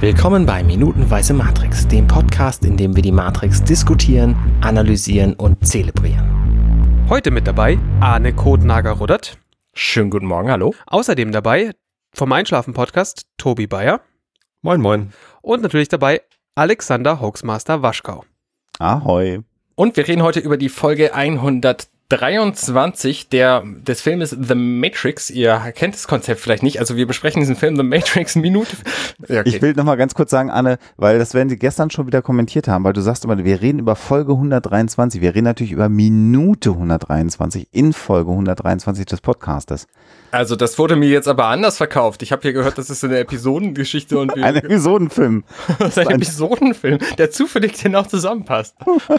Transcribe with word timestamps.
Willkommen 0.00 0.46
bei 0.46 0.62
Minutenweise 0.64 1.34
Matrix, 1.34 1.86
dem 1.86 2.06
Podcast, 2.06 2.64
in 2.64 2.78
dem 2.78 2.96
wir 2.96 3.02
die 3.02 3.12
Matrix 3.12 3.62
diskutieren, 3.62 4.34
analysieren 4.62 5.34
und 5.34 5.66
zelebrieren. 5.66 7.06
Heute 7.10 7.30
mit 7.30 7.46
dabei 7.46 7.78
Arne 8.00 8.32
Kotnager-Ruddert. 8.32 9.36
Schönen 9.74 10.08
guten 10.08 10.24
Morgen, 10.24 10.50
hallo. 10.50 10.74
Außerdem 10.86 11.32
dabei 11.32 11.72
vom 12.14 12.32
Einschlafen-Podcast 12.32 13.26
Tobi 13.36 13.66
Bayer. 13.66 14.00
Moin, 14.62 14.80
moin. 14.80 15.12
Und 15.42 15.60
natürlich 15.60 15.88
dabei 15.88 16.22
Alexander 16.54 17.20
Hoaxmaster 17.20 17.82
Waschkau. 17.82 18.24
Ahoi. 18.78 19.40
Und 19.74 19.98
wir 19.98 20.08
reden 20.08 20.22
heute 20.22 20.40
über 20.40 20.56
die 20.56 20.70
Folge 20.70 21.12
100. 21.14 21.90
23 22.10 23.28
der, 23.28 23.62
des 23.64 24.00
Filmes 24.02 24.30
The 24.30 24.54
Matrix. 24.54 25.30
Ihr 25.30 25.56
kennt 25.74 25.94
das 25.94 26.08
Konzept 26.08 26.40
vielleicht 26.40 26.62
nicht. 26.62 26.80
Also 26.80 26.96
wir 26.96 27.06
besprechen 27.06 27.40
diesen 27.40 27.56
Film 27.56 27.76
The 27.76 27.82
Matrix 27.84 28.34
Minute. 28.36 28.76
Ja, 29.28 29.40
okay. 29.40 29.48
Ich 29.48 29.62
will 29.62 29.74
noch 29.74 29.84
mal 29.84 29.96
ganz 29.96 30.14
kurz 30.14 30.30
sagen, 30.30 30.50
Anne, 30.50 30.78
weil 30.96 31.18
das 31.18 31.34
werden 31.34 31.48
Sie 31.48 31.56
gestern 31.56 31.90
schon 31.90 32.06
wieder 32.06 32.20
kommentiert 32.20 32.68
haben, 32.68 32.84
weil 32.84 32.92
du 32.92 33.00
sagst 33.00 33.24
immer, 33.24 33.42
wir 33.42 33.60
reden 33.62 33.78
über 33.78 33.94
Folge 33.96 34.32
123. 34.32 35.20
Wir 35.20 35.34
reden 35.34 35.44
natürlich 35.44 35.72
über 35.72 35.88
Minute 35.88 36.70
123 36.70 37.68
in 37.70 37.92
Folge 37.92 38.32
123 38.32 39.06
des 39.06 39.20
Podcastes. 39.20 39.86
Also 40.32 40.56
das 40.56 40.78
wurde 40.78 40.96
mir 40.96 41.08
jetzt 41.08 41.28
aber 41.28 41.46
anders 41.46 41.76
verkauft. 41.76 42.22
Ich 42.22 42.32
habe 42.32 42.42
hier 42.42 42.52
gehört, 42.52 42.78
das 42.78 42.90
ist 42.90 43.04
eine 43.04 43.18
Episodengeschichte 43.18 44.18
und 44.18 44.36
ein 44.36 44.56
Episodenfilm. 44.56 45.44
das 45.78 45.96
ist 45.96 45.98
ein 45.98 46.10
Episodenfilm, 46.10 46.98
der 47.18 47.30
zufällig 47.30 47.80
genau 47.80 48.02
zusammenpasst. 48.02 48.76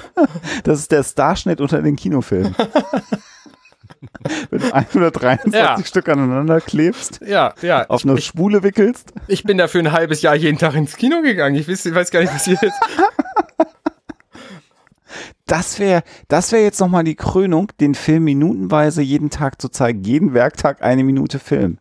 das 0.63 0.79
ist 0.79 0.91
der 0.91 1.03
Starschnitt 1.03 1.59
unter 1.59 1.81
den 1.81 1.95
Kinofilmen. 1.95 2.55
Wenn 4.49 4.59
du 4.59 4.73
123 4.73 5.53
ja. 5.53 5.77
Stück 5.83 6.09
aneinander 6.09 6.61
klebst, 6.61 7.21
ja, 7.25 7.53
ja. 7.61 7.87
auf 7.87 8.03
eine 8.03 8.19
Spule 8.19 8.63
wickelst. 8.63 9.13
Ich 9.27 9.43
bin 9.43 9.57
dafür 9.57 9.81
ein 9.81 9.91
halbes 9.91 10.21
Jahr 10.21 10.35
jeden 10.35 10.57
Tag 10.57 10.75
ins 10.75 10.95
Kino 10.97 11.21
gegangen. 11.21 11.55
Ich 11.55 11.67
weiß, 11.67 11.85
ich 11.85 11.95
weiß 11.95 12.11
gar 12.11 12.21
nicht, 12.21 12.33
was 12.33 12.45
hier 12.45 12.61
ist. 12.61 12.73
Das 15.45 15.79
wäre 15.79 16.03
das 16.29 16.53
wäre 16.53 16.63
jetzt 16.63 16.79
nochmal 16.79 17.03
die 17.03 17.15
Krönung, 17.15 17.73
den 17.81 17.93
Film 17.93 18.23
minutenweise 18.23 19.01
jeden 19.01 19.29
Tag 19.29 19.61
zu 19.61 19.67
zeigen. 19.67 20.01
Jeden 20.05 20.33
Werktag 20.33 20.81
eine 20.81 21.03
Minute 21.03 21.39
Film. 21.39 21.77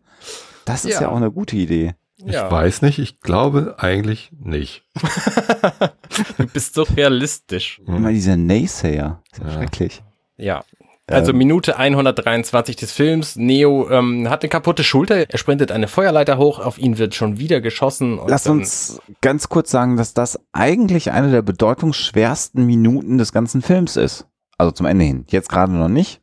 Das 0.65 0.85
ist 0.85 0.95
ja, 0.95 1.03
ja 1.03 1.09
auch 1.11 1.17
eine 1.17 1.31
gute 1.31 1.55
Idee. 1.55 1.95
Ich 2.17 2.33
ja. 2.33 2.51
weiß 2.51 2.83
nicht, 2.83 2.99
ich 2.99 3.21
glaube 3.21 3.77
eigentlich 3.79 4.33
nicht. 4.39 4.83
du 6.39 6.47
bist 6.49 6.75
so 6.75 6.83
realistisch. 6.83 7.81
Immer 7.87 8.11
dieser 8.11 8.37
Naysayer. 8.37 9.23
Ist 9.31 9.39
ja, 9.39 9.47
ja. 9.47 9.53
schrecklich. 9.53 10.03
Ja, 10.37 10.65
also 11.11 11.33
ähm. 11.33 11.39
Minute 11.39 11.77
123 11.77 12.77
des 12.77 12.93
Films. 12.93 13.37
Neo 13.37 13.89
ähm, 13.91 14.29
hat 14.29 14.43
eine 14.43 14.49
kaputte 14.49 14.85
Schulter. 14.85 15.31
Er 15.31 15.39
sprintet 15.39 15.73
eine 15.73 15.89
Feuerleiter 15.89 16.39
hoch. 16.39 16.59
Auf 16.59 16.79
ihn 16.79 16.99
wird 16.99 17.15
schon 17.15 17.39
wieder 17.39 17.61
geschossen. 17.61 18.21
Lass 18.27 18.47
uns 18.47 19.01
ganz 19.21 19.49
kurz 19.49 19.71
sagen, 19.71 19.97
dass 19.97 20.15
das 20.15 20.39
eigentlich 20.53 21.11
eine 21.11 21.31
der 21.31 21.43
bedeutungsschwersten 21.43 22.65
Minuten 22.65 23.19
des 23.19 23.33
ganzen 23.33 23.63
Films 23.63 23.97
ist. 23.97 24.27
Also 24.59 24.73
zum 24.73 24.87
Ende 24.87 25.05
hin. 25.05 25.25
Jetzt 25.29 25.49
gerade 25.49 25.73
noch 25.73 25.89
nicht. 25.89 26.21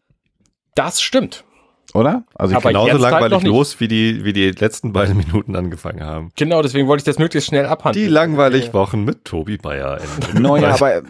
Das 0.76 1.02
stimmt. 1.02 1.44
Oder? 1.94 2.24
Also 2.36 2.56
Aber 2.56 2.70
genauso 2.70 2.92
halt 2.92 3.02
langweilig 3.02 3.34
halt 3.34 3.44
los, 3.48 3.80
wie 3.80 3.88
die, 3.88 4.24
wie 4.26 4.34
die 4.34 4.52
letzten 4.52 4.94
beiden 4.94 5.18
Minuten 5.26 5.56
angefangen 5.56 6.04
haben. 6.04 6.32
Genau, 6.36 6.62
deswegen 6.62 6.88
wollte 6.88 7.02
ich 7.02 7.06
das 7.06 7.18
möglichst 7.18 7.48
schnell 7.48 7.66
abhandeln. 7.66 8.06
Die 8.06 8.12
langweilig 8.12 8.74
Wochen 8.74 9.04
mit 9.04 9.26
Tobi 9.26 9.58
Bayer. 9.58 10.00
ja, 10.34 10.74
aber, 10.74 11.02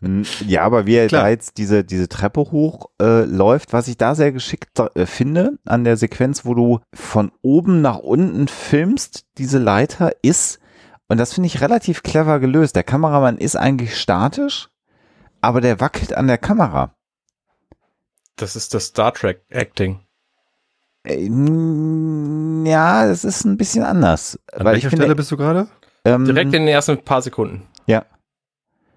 ja, 0.46 0.62
aber 0.62 0.86
wie 0.86 0.96
er 0.96 1.06
Klar. 1.06 1.22
da 1.22 1.28
jetzt 1.30 1.58
diese, 1.58 1.84
diese 1.84 2.08
Treppe 2.08 2.40
hoch 2.40 2.90
äh, 3.00 3.24
läuft, 3.24 3.72
was 3.72 3.88
ich 3.88 3.96
da 3.96 4.14
sehr 4.14 4.32
geschickt 4.32 4.78
äh, 4.94 5.06
finde 5.06 5.58
an 5.64 5.84
der 5.84 5.96
Sequenz, 5.96 6.44
wo 6.44 6.54
du 6.54 6.80
von 6.94 7.32
oben 7.42 7.80
nach 7.80 7.98
unten 7.98 8.48
filmst, 8.48 9.24
diese 9.38 9.58
Leiter 9.58 10.12
ist, 10.22 10.60
und 11.08 11.18
das 11.18 11.34
finde 11.34 11.48
ich 11.48 11.60
relativ 11.60 12.02
clever 12.02 12.40
gelöst. 12.40 12.76
Der 12.76 12.82
Kameramann 12.82 13.38
ist 13.38 13.56
eigentlich 13.56 13.98
statisch, 13.98 14.70
aber 15.40 15.60
der 15.60 15.80
wackelt 15.80 16.14
an 16.16 16.26
der 16.26 16.38
Kamera. 16.38 16.94
Das 18.36 18.56
ist 18.56 18.74
das 18.74 18.86
Star 18.86 19.12
Trek 19.12 19.42
Acting. 19.48 20.00
Äh, 21.06 21.28
ja, 22.68 23.06
das 23.06 23.24
ist 23.24 23.44
ein 23.44 23.56
bisschen 23.56 23.84
anders. 23.84 24.38
An 24.52 24.64
welcher 24.64 24.90
finde, 24.90 25.04
Stelle 25.04 25.14
bist 25.14 25.30
du 25.30 25.36
gerade? 25.36 25.68
Ähm, 26.04 26.24
Direkt 26.24 26.46
in 26.46 26.62
den 26.62 26.68
ersten 26.68 26.98
paar 26.98 27.22
Sekunden. 27.22 27.62
Ja. 27.86 28.04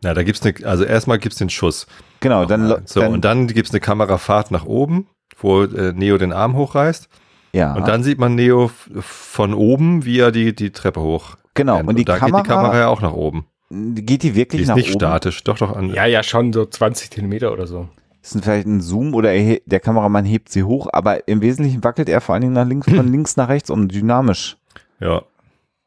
Na, 0.02 0.14
da 0.14 0.24
gibt's 0.24 0.42
eine, 0.44 0.54
also 0.66 0.84
erstmal 0.84 1.20
gibt's 1.20 1.38
den 1.38 1.50
Schuss. 1.50 1.88
Genau, 2.20 2.46
dann, 2.46 2.82
so, 2.86 3.02
dann, 3.02 3.14
und 3.14 3.26
dann 3.26 3.48
gibt's 3.48 3.72
eine 3.72 3.80
Kamerafahrt 3.80 4.52
nach 4.52 4.66
oben, 4.66 5.08
wo 5.38 5.64
äh, 5.64 5.94
Neo 5.94 6.18
den 6.18 6.34
Arm 6.34 6.56
hochreißt. 6.56 7.08
Ja. 7.54 7.74
Und 7.74 7.88
dann 7.88 8.04
sieht 8.04 8.20
man 8.20 8.36
Neo 8.36 8.72
von 9.00 9.54
oben, 9.54 10.06
wie 10.06 10.20
er 10.20 10.32
die, 10.32 10.56
die 10.56 10.72
Treppe 10.72 11.02
hoch. 11.02 11.36
Genau, 11.54 11.80
und, 11.80 11.88
und 11.88 11.96
die 11.96 12.06
da 12.06 12.18
Kamera, 12.18 12.42
geht 12.42 12.46
die 12.46 12.54
Kamera 12.54 12.78
ja 12.78 12.88
auch 12.88 13.02
nach 13.02 13.14
oben. 13.14 13.48
Geht 13.70 14.24
die 14.24 14.36
wirklich 14.36 14.60
die 14.60 14.64
ist 14.64 14.70
nach 14.70 14.76
nicht 14.76 14.90
oben? 14.90 15.00
statisch, 15.00 15.44
doch, 15.44 15.58
doch. 15.58 15.76
An, 15.76 15.94
ja, 15.94 16.06
ja, 16.06 16.24
schon 16.24 16.54
so 16.54 16.66
20 16.66 17.12
Zentimeter 17.12 17.52
oder 17.52 17.68
so 17.68 17.90
ist 18.36 18.44
vielleicht 18.44 18.68
ein 18.68 18.82
Zoom 18.82 19.14
oder 19.14 19.32
der 19.34 19.80
Kameramann 19.80 20.26
hebt 20.26 20.50
sie 20.50 20.64
hoch, 20.64 20.88
aber 20.92 21.28
im 21.28 21.42
Wesentlichen 21.42 21.84
wackelt 21.84 22.10
er 22.10 22.22
vor 22.22 22.34
allen 22.34 22.42
Dingen 22.42 22.54
nach 22.54 22.68
links, 22.68 22.90
von 22.90 23.08
links 23.12 23.38
nach 23.38 23.50
rechts, 23.50 23.70
um 23.70 23.88
dynamisch 23.88 24.58
ja. 25.00 25.22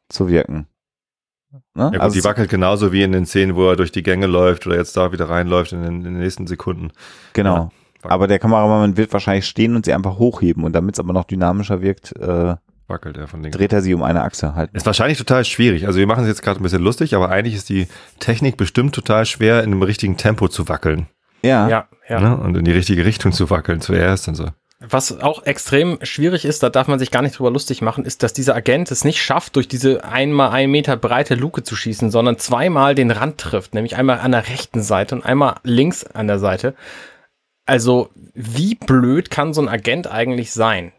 zu 0.09 0.29
wirken. 0.29 0.67
Ne? 1.73 1.83
Ja, 1.83 1.89
gut, 1.89 1.99
also 1.99 2.13
die 2.13 2.23
wackelt 2.23 2.49
genauso 2.49 2.91
wie 2.91 3.03
in 3.03 3.11
den 3.11 3.25
Szenen, 3.25 3.55
wo 3.55 3.69
er 3.69 3.75
durch 3.75 3.91
die 3.91 4.03
Gänge 4.03 4.27
läuft 4.27 4.65
oder 4.67 4.77
jetzt 4.77 4.95
da 4.95 5.11
wieder 5.11 5.29
reinläuft 5.29 5.73
in 5.73 5.83
den, 5.83 5.95
in 5.97 6.03
den 6.03 6.19
nächsten 6.19 6.47
Sekunden. 6.47 6.91
Genau. 7.33 7.55
Ja, 7.55 7.69
aber 8.03 8.27
der 8.27 8.39
Kameramann 8.39 8.97
wird 8.97 9.13
wahrscheinlich 9.13 9.45
stehen 9.45 9.75
und 9.75 9.85
sie 9.85 9.93
einfach 9.93 10.17
hochheben 10.17 10.63
und 10.63 10.73
damit 10.73 10.95
es 10.95 10.99
aber 10.99 11.13
noch 11.13 11.25
dynamischer 11.25 11.81
wirkt, 11.81 12.15
äh, 12.17 12.55
wackelt 12.87 13.17
er 13.17 13.27
von 13.27 13.41
links. 13.41 13.57
Dreht 13.57 13.73
er 13.73 13.81
sie 13.81 13.93
um 13.93 14.03
eine 14.03 14.21
Achse 14.23 14.55
halt. 14.55 14.71
Ist 14.73 14.85
wahrscheinlich 14.85 15.17
total 15.17 15.45
schwierig. 15.45 15.87
Also 15.87 15.99
wir 15.99 16.07
machen 16.07 16.23
es 16.23 16.29
jetzt 16.29 16.41
gerade 16.41 16.59
ein 16.59 16.63
bisschen 16.63 16.83
lustig, 16.83 17.15
aber 17.15 17.29
eigentlich 17.29 17.55
ist 17.55 17.69
die 17.69 17.87
Technik 18.19 18.57
bestimmt 18.57 18.93
total 18.95 19.25
schwer, 19.25 19.63
in 19.63 19.71
einem 19.71 19.83
richtigen 19.83 20.17
Tempo 20.17 20.47
zu 20.47 20.67
wackeln. 20.67 21.07
Ja. 21.41 21.69
Ja, 21.69 21.87
ja. 22.07 22.19
Ne? 22.19 22.37
Und 22.37 22.55
in 22.57 22.65
die 22.65 22.71
richtige 22.71 23.05
Richtung 23.05 23.31
zu 23.31 23.49
wackeln 23.49 23.81
zuerst 23.81 24.27
und 24.27 24.35
so. 24.35 24.49
Was 24.83 25.21
auch 25.21 25.45
extrem 25.45 25.99
schwierig 26.01 26.43
ist, 26.43 26.63
da 26.63 26.69
darf 26.69 26.87
man 26.87 26.97
sich 26.97 27.11
gar 27.11 27.21
nicht 27.21 27.37
drüber 27.37 27.51
lustig 27.51 27.83
machen, 27.83 28.03
ist, 28.03 28.23
dass 28.23 28.33
dieser 28.33 28.55
Agent 28.55 28.89
es 28.89 29.05
nicht 29.05 29.21
schafft, 29.21 29.55
durch 29.55 29.67
diese 29.67 30.03
einmal 30.03 30.49
ein 30.49 30.71
Meter 30.71 30.97
breite 30.97 31.35
Luke 31.35 31.61
zu 31.61 31.75
schießen, 31.75 32.09
sondern 32.09 32.39
zweimal 32.39 32.95
den 32.95 33.11
Rand 33.11 33.37
trifft, 33.37 33.75
nämlich 33.75 33.95
einmal 33.95 34.19
an 34.19 34.31
der 34.31 34.47
rechten 34.47 34.81
Seite 34.81 35.13
und 35.13 35.23
einmal 35.23 35.55
links 35.63 36.03
an 36.03 36.25
der 36.25 36.39
Seite. 36.39 36.73
Also, 37.67 38.09
wie 38.33 38.73
blöd 38.73 39.29
kann 39.29 39.53
so 39.53 39.61
ein 39.61 39.69
Agent 39.69 40.11
eigentlich 40.11 40.51
sein? 40.51 40.93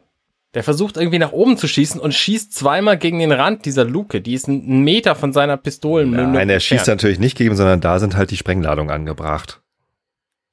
Der 0.54 0.62
versucht 0.62 0.96
irgendwie 0.96 1.18
nach 1.18 1.32
oben 1.32 1.56
zu 1.56 1.66
schießen 1.66 2.00
und 2.00 2.14
schießt 2.14 2.54
zweimal 2.54 2.98
gegen 2.98 3.18
den 3.18 3.32
Rand 3.32 3.64
dieser 3.64 3.84
Luke. 3.84 4.20
Die 4.20 4.34
ist 4.34 4.48
einen 4.48 4.82
Meter 4.82 5.16
von 5.16 5.32
seiner 5.32 5.56
Pistolen. 5.56 6.10
Nein, 6.10 6.50
er 6.50 6.60
schießt 6.60 6.86
natürlich 6.86 7.18
nicht 7.18 7.36
gegen, 7.36 7.56
sondern 7.56 7.80
da 7.80 7.98
sind 7.98 8.16
halt 8.16 8.30
die 8.30 8.36
Sprengladungen 8.36 8.94
angebracht. 8.94 9.61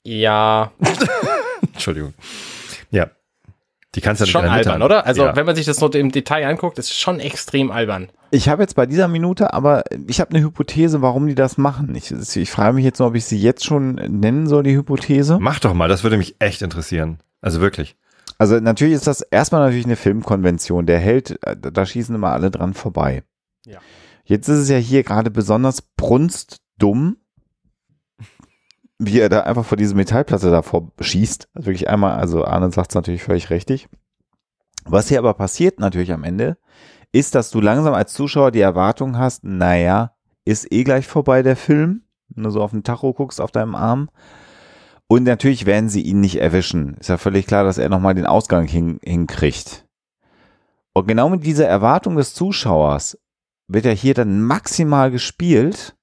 Ja. 0.03 0.71
Entschuldigung. 1.73 2.13
Ja. 2.91 3.09
Die 3.95 4.01
kannst 4.01 4.21
du 4.21 4.25
ja 4.25 4.27
nicht 4.27 4.31
schon 4.33 4.45
albern, 4.45 4.81
oder? 4.83 5.05
Also, 5.05 5.25
ja. 5.25 5.35
wenn 5.35 5.45
man 5.45 5.55
sich 5.55 5.65
das 5.65 5.79
noch 5.79 5.91
im 5.91 6.11
Detail 6.11 6.47
anguckt, 6.47 6.77
ist 6.77 6.93
schon 6.93 7.19
extrem 7.19 7.71
albern. 7.71 8.09
Ich 8.31 8.47
habe 8.47 8.61
jetzt 8.61 8.75
bei 8.75 8.85
dieser 8.85 9.07
Minute, 9.07 9.53
aber 9.53 9.83
ich 10.07 10.19
habe 10.19 10.29
eine 10.31 10.43
Hypothese, 10.43 11.01
warum 11.01 11.25
die 11.25 11.33
das 11.33 11.57
machen. 11.57 11.95
Ich, 11.95 12.11
ich 12.11 12.51
frage 12.51 12.73
mich 12.73 12.85
jetzt 12.85 12.99
nur, 12.99 13.07
ob 13.07 13.15
ich 13.15 13.25
sie 13.25 13.39
jetzt 13.39 13.65
schon 13.65 13.95
nennen 13.95 14.47
soll, 14.47 14.61
die 14.61 14.75
Hypothese. 14.75 15.39
Mach 15.39 15.59
doch 15.59 15.73
mal, 15.73 15.89
das 15.89 16.03
würde 16.03 16.17
mich 16.17 16.35
echt 16.39 16.61
interessieren. 16.61 17.19
Also 17.41 17.61
wirklich. 17.61 17.95
Also 18.37 18.59
natürlich 18.59 18.93
ist 18.93 19.07
das 19.07 19.21
erstmal 19.21 19.61
natürlich 19.61 19.85
eine 19.85 19.95
Filmkonvention. 19.95 20.85
Der 20.85 20.99
Held, 20.99 21.39
äh, 21.45 21.55
da 21.57 21.85
schießen 21.85 22.13
immer 22.13 22.31
alle 22.31 22.51
dran 22.51 22.75
vorbei. 22.75 23.23
Ja. 23.65 23.79
Jetzt 24.23 24.47
ist 24.47 24.59
es 24.59 24.69
ja 24.69 24.77
hier 24.77 25.03
gerade 25.03 25.31
besonders 25.31 25.81
brunstdumm, 25.81 27.17
wie 28.99 29.19
er 29.19 29.29
da 29.29 29.41
einfach 29.41 29.65
vor 29.65 29.77
diese 29.77 29.95
Metallplatte 29.95 30.51
davor 30.51 30.91
schießt. 30.99 31.49
Also 31.53 31.67
wirklich 31.67 31.89
einmal, 31.89 32.19
also 32.19 32.45
Arne 32.45 32.71
sagt 32.71 32.91
es 32.91 32.95
natürlich 32.95 33.23
völlig 33.23 33.49
richtig. 33.49 33.87
Was 34.85 35.07
hier 35.07 35.19
aber 35.19 35.33
passiert 35.33 35.79
natürlich 35.79 36.11
am 36.11 36.23
Ende, 36.23 36.57
ist, 37.11 37.33
dass 37.33 37.49
du 37.49 37.61
langsam 37.61 37.93
als 37.93 38.13
Zuschauer 38.13 38.51
die 38.51 38.61
Erwartung 38.61 39.17
hast, 39.17 39.43
naja, 39.43 40.13
ist 40.45 40.71
eh 40.71 40.83
gleich 40.83 41.07
vorbei 41.07 41.41
der 41.41 41.55
Film, 41.55 42.03
wenn 42.29 42.43
du 42.43 42.49
so 42.49 42.61
auf 42.61 42.71
den 42.71 42.83
Tacho 42.83 43.13
guckst 43.13 43.41
auf 43.41 43.51
deinem 43.51 43.75
Arm. 43.75 44.09
Und 45.07 45.23
natürlich 45.23 45.65
werden 45.65 45.89
sie 45.89 46.01
ihn 46.01 46.19
nicht 46.19 46.39
erwischen. 46.39 46.95
Ist 46.99 47.09
ja 47.09 47.17
völlig 47.17 47.47
klar, 47.47 47.63
dass 47.63 47.77
er 47.77 47.89
nochmal 47.89 48.13
den 48.13 48.27
Ausgang 48.27 48.67
hin, 48.67 48.99
hinkriegt. 49.01 49.87
Und 50.93 51.07
genau 51.07 51.29
mit 51.29 51.45
dieser 51.45 51.67
Erwartung 51.67 52.15
des 52.15 52.33
Zuschauers 52.33 53.17
wird 53.67 53.85
er 53.85 53.93
hier 53.93 54.13
dann 54.13 54.41
maximal 54.41 55.09
gespielt 55.09 55.95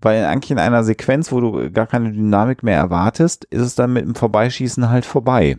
weil 0.00 0.24
eigentlich 0.24 0.50
in 0.50 0.58
einer 0.58 0.84
Sequenz, 0.84 1.32
wo 1.32 1.40
du 1.40 1.70
gar 1.72 1.86
keine 1.86 2.12
Dynamik 2.12 2.62
mehr 2.62 2.76
erwartest, 2.76 3.44
ist 3.46 3.62
es 3.62 3.74
dann 3.74 3.92
mit 3.92 4.04
dem 4.04 4.14
Vorbeischießen 4.14 4.90
halt 4.90 5.04
vorbei. 5.04 5.58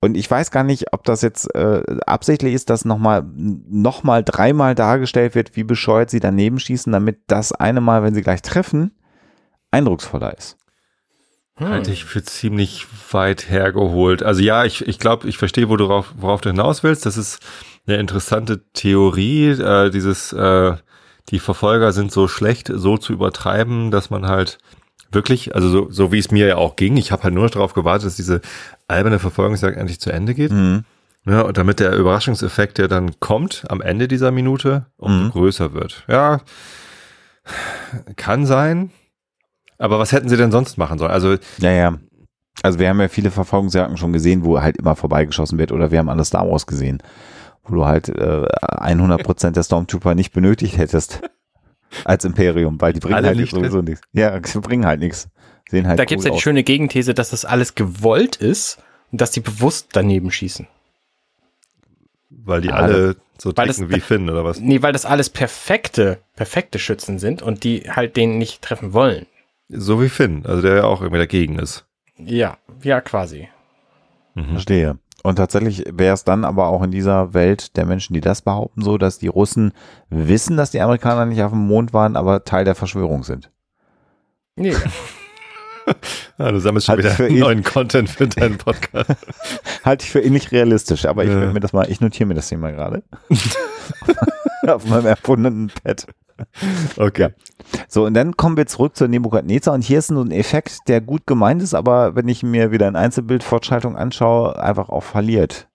Und 0.00 0.16
ich 0.16 0.30
weiß 0.30 0.50
gar 0.50 0.64
nicht, 0.64 0.92
ob 0.92 1.04
das 1.04 1.22
jetzt 1.22 1.54
äh, 1.54 1.82
absichtlich 2.04 2.52
ist, 2.52 2.68
dass 2.68 2.84
nochmal 2.84 3.24
noch 3.24 4.02
mal 4.02 4.22
dreimal 4.22 4.74
dargestellt 4.74 5.34
wird, 5.34 5.56
wie 5.56 5.64
bescheuert 5.64 6.10
sie 6.10 6.20
daneben 6.20 6.58
schießen, 6.58 6.92
damit 6.92 7.20
das 7.26 7.52
eine 7.52 7.80
Mal, 7.80 8.02
wenn 8.02 8.14
sie 8.14 8.20
gleich 8.20 8.42
treffen, 8.42 8.90
eindrucksvoller 9.70 10.36
ist. 10.36 10.58
Hm. 11.56 11.68
Halte 11.68 11.90
ich 11.90 12.04
für 12.04 12.22
ziemlich 12.22 12.86
weit 13.12 13.48
hergeholt. 13.48 14.22
Also 14.22 14.42
ja, 14.42 14.64
ich, 14.66 14.86
ich 14.86 14.98
glaube, 14.98 15.26
ich 15.26 15.38
verstehe, 15.38 15.70
wo 15.70 15.76
du 15.76 15.88
worauf, 15.88 16.12
worauf 16.18 16.42
du 16.42 16.50
hinaus 16.50 16.82
willst. 16.82 17.06
Das 17.06 17.16
ist 17.16 17.38
Eine 17.86 17.96
interessante 17.96 18.70
Theorie, 18.72 19.50
äh, 19.50 19.90
dieses, 19.90 20.34
äh, 20.34 20.74
die 21.30 21.38
Verfolger 21.38 21.92
sind 21.92 22.12
so 22.12 22.28
schlecht, 22.28 22.70
so 22.72 22.98
zu 22.98 23.12
übertreiben, 23.12 23.90
dass 23.90 24.10
man 24.10 24.26
halt 24.26 24.58
wirklich, 25.10 25.54
also 25.54 25.68
so, 25.68 25.90
so 25.90 26.12
wie 26.12 26.18
es 26.18 26.30
mir 26.30 26.46
ja 26.46 26.56
auch 26.56 26.76
ging, 26.76 26.96
ich 26.96 27.12
habe 27.12 27.22
halt 27.22 27.34
nur 27.34 27.44
noch 27.44 27.50
darauf 27.50 27.72
gewartet, 27.72 28.06
dass 28.06 28.16
diese 28.16 28.40
alberne 28.88 29.18
Verfolgungsjagd 29.18 29.76
endlich 29.76 30.00
zu 30.00 30.10
Ende 30.10 30.34
geht. 30.34 30.52
Mhm. 30.52 30.84
Ja, 31.26 31.40
und 31.42 31.56
damit 31.56 31.80
der 31.80 31.96
Überraschungseffekt, 31.96 32.76
der 32.76 32.88
dann 32.88 33.18
kommt 33.20 33.64
am 33.70 33.80
Ende 33.80 34.08
dieser 34.08 34.30
Minute, 34.30 34.86
umso 34.98 35.24
mhm. 35.24 35.30
größer 35.30 35.72
wird. 35.72 36.04
Ja, 36.06 36.40
kann 38.16 38.44
sein. 38.44 38.90
Aber 39.78 39.98
was 39.98 40.12
hätten 40.12 40.28
sie 40.28 40.36
denn 40.36 40.52
sonst 40.52 40.76
machen 40.76 40.98
sollen? 40.98 41.10
Also, 41.10 41.36
ja, 41.58 41.70
ja. 41.70 41.98
Also 42.62 42.78
wir 42.78 42.88
haben 42.88 43.00
ja 43.00 43.08
viele 43.08 43.30
Verfolgungsjagden 43.30 43.96
schon 43.96 44.12
gesehen, 44.12 44.44
wo 44.44 44.60
halt 44.60 44.76
immer 44.76 44.94
vorbeigeschossen 44.94 45.58
wird 45.58 45.72
oder 45.72 45.90
wir 45.90 45.98
haben 45.98 46.08
alles 46.08 46.28
Star 46.28 46.48
Wars 46.48 46.66
gesehen, 46.66 47.02
wo 47.64 47.76
du 47.76 47.84
halt 47.84 48.08
äh, 48.08 48.12
100% 48.12 49.50
der 49.50 49.62
Stormtrooper 49.62 50.14
nicht 50.14 50.32
benötigt 50.32 50.78
hättest 50.78 51.22
als 52.04 52.24
Imperium, 52.24 52.80
weil 52.80 52.92
die 52.92 53.00
bringen 53.00 53.14
Alle 53.14 53.28
halt 53.28 53.38
nicht 53.38 53.52
sowieso 53.52 53.82
nichts. 53.82 54.02
Ja, 54.12 54.40
sie 54.44 54.60
bringen 54.60 54.86
halt 54.86 55.00
nichts. 55.00 55.28
Sehen 55.70 55.86
halt 55.86 55.98
da 55.98 56.02
cool 56.02 56.06
gibt 56.06 56.20
es 56.20 56.26
ja 56.26 56.32
die 56.32 56.40
schöne 56.40 56.62
Gegenthese, 56.62 57.14
dass 57.14 57.30
das 57.30 57.44
alles 57.44 57.74
gewollt 57.74 58.36
ist 58.36 58.78
und 59.12 59.20
dass 59.20 59.30
die 59.30 59.40
bewusst 59.40 59.88
daneben 59.92 60.30
schießen. 60.30 60.66
Weil 62.30 62.60
die 62.60 62.70
ah, 62.70 62.76
alle 62.76 63.16
so 63.38 63.52
ticken 63.52 63.90
wie 63.90 64.00
Finn 64.00 64.28
oder 64.28 64.44
was? 64.44 64.60
Nee, 64.60 64.82
weil 64.82 64.92
das 64.92 65.06
alles 65.06 65.30
perfekte, 65.30 66.18
perfekte 66.36 66.78
Schützen 66.78 67.18
sind 67.18 67.42
und 67.42 67.64
die 67.64 67.90
halt 67.90 68.16
den 68.16 68.38
nicht 68.38 68.60
treffen 68.62 68.92
wollen. 68.92 69.26
So 69.68 70.02
wie 70.02 70.08
Finn, 70.08 70.44
also 70.44 70.60
der 70.60 70.76
ja 70.76 70.84
auch 70.84 71.00
irgendwie 71.00 71.18
dagegen 71.18 71.58
ist. 71.58 71.86
Ja, 72.18 72.58
ja, 72.82 73.00
quasi. 73.00 73.48
Mhm. 74.34 74.50
Verstehe. 74.50 74.98
Und 75.26 75.36
tatsächlich 75.36 75.84
wäre 75.90 76.12
es 76.12 76.24
dann 76.24 76.44
aber 76.44 76.66
auch 76.66 76.82
in 76.82 76.90
dieser 76.90 77.32
Welt 77.32 77.78
der 77.78 77.86
Menschen, 77.86 78.12
die 78.12 78.20
das 78.20 78.42
behaupten, 78.42 78.82
so, 78.82 78.98
dass 78.98 79.18
die 79.18 79.28
Russen 79.28 79.72
wissen, 80.10 80.58
dass 80.58 80.70
die 80.70 80.82
Amerikaner 80.82 81.24
nicht 81.24 81.42
auf 81.42 81.50
dem 81.50 81.66
Mond 81.66 81.94
waren, 81.94 82.14
aber 82.14 82.44
Teil 82.44 82.66
der 82.66 82.74
Verschwörung 82.74 83.24
sind. 83.24 83.50
Nee. 84.54 84.74
ja, 86.38 86.50
du 86.52 86.60
sammelst 86.60 86.86
schon 86.86 87.02
halt 87.02 87.18
wieder 87.18 87.30
neuen 87.40 87.64
Content 87.64 88.10
für 88.10 88.28
deinen 88.28 88.58
Podcast. 88.58 89.10
Halte 89.84 90.04
ich 90.04 90.10
für 90.10 90.20
ähnlich 90.20 90.52
realistisch, 90.52 91.06
aber 91.06 91.24
ich 91.24 91.30
ja. 91.30 91.52
mir 91.52 91.60
das 91.60 91.72
mal, 91.72 91.90
ich 91.90 92.02
notiere 92.02 92.26
mir 92.26 92.34
das 92.34 92.50
hier 92.50 92.58
mal 92.58 92.74
gerade. 92.74 93.02
auf 94.66 94.84
meinem 94.84 95.06
erfundenen 95.06 95.72
Pad. 95.82 96.06
Okay. 96.96 97.22
Ja. 97.22 97.30
So, 97.88 98.04
und 98.06 98.14
dann 98.14 98.36
kommen 98.36 98.56
wir 98.56 98.66
zurück 98.66 98.96
zur 98.96 99.08
Nebukadnezar 99.08 99.74
und 99.74 99.82
hier 99.82 99.98
ist 99.98 100.08
so 100.08 100.20
ein 100.20 100.30
Effekt, 100.30 100.80
der 100.88 101.00
gut 101.00 101.26
gemeint 101.26 101.62
ist, 101.62 101.74
aber 101.74 102.14
wenn 102.14 102.28
ich 102.28 102.42
mir 102.42 102.70
wieder 102.70 102.86
ein 102.86 102.96
Einzelbildfortschaltung 102.96 103.96
anschaue, 103.96 104.60
einfach 104.60 104.88
auch 104.88 105.02
verliert. 105.02 105.68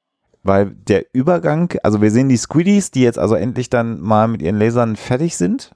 Weil 0.43 0.71
der 0.71 1.05
Übergang, 1.13 1.73
also 1.83 2.01
wir 2.01 2.11
sehen 2.11 2.29
die 2.29 2.37
Squiddies, 2.37 2.91
die 2.91 3.01
jetzt 3.01 3.19
also 3.19 3.35
endlich 3.35 3.69
dann 3.69 3.99
mal 3.99 4.27
mit 4.27 4.41
ihren 4.41 4.57
Lasern 4.57 4.95
fertig 4.95 5.35
sind. 5.35 5.71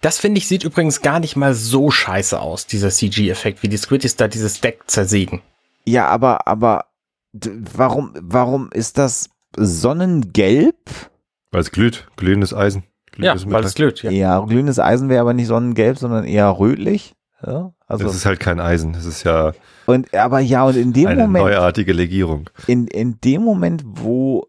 Das 0.00 0.18
finde 0.18 0.38
ich 0.38 0.48
sieht 0.48 0.64
übrigens 0.64 1.00
gar 1.02 1.20
nicht 1.20 1.36
mal 1.36 1.54
so 1.54 1.90
scheiße 1.90 2.40
aus, 2.40 2.66
dieser 2.66 2.90
CG-Effekt, 2.90 3.62
wie 3.62 3.68
die 3.68 3.76
Squiddies 3.76 4.16
da 4.16 4.28
dieses 4.28 4.60
Deck 4.60 4.82
zersägen. 4.86 5.42
Ja, 5.84 6.08
aber, 6.08 6.46
aber 6.46 6.86
warum, 7.32 8.14
warum 8.20 8.70
ist 8.72 8.98
das 8.98 9.30
Sonnengelb? 9.56 11.10
Weil 11.50 11.60
es 11.60 11.70
glüht, 11.70 12.08
glühendes 12.16 12.54
Eisen. 12.54 12.84
Ja, 13.18 13.34
weil 13.46 13.64
es 13.64 13.74
glüht. 13.74 14.02
Ja. 14.02 14.10
ja, 14.10 14.40
glühendes 14.40 14.78
Eisen 14.78 15.08
wäre 15.08 15.20
aber 15.20 15.34
nicht 15.34 15.46
sonnengelb, 15.46 15.98
sondern 15.98 16.24
eher 16.24 16.58
rötlich. 16.58 17.14
Ja, 17.46 17.72
also 17.86 18.04
das 18.04 18.14
ist 18.14 18.26
halt 18.26 18.40
kein 18.40 18.60
Eisen, 18.60 18.92
das 18.94 19.04
ist 19.04 19.24
ja. 19.24 19.52
Und 19.86 20.14
aber 20.14 20.40
ja, 20.40 20.64
und 20.64 20.76
in 20.76 20.92
dem 20.92 21.08
eine 21.08 21.22
Moment. 21.22 21.44
Neuartige 21.44 21.92
Legierung. 21.92 22.48
In, 22.66 22.86
in 22.86 23.20
dem 23.20 23.42
Moment, 23.42 23.82
wo 23.84 24.46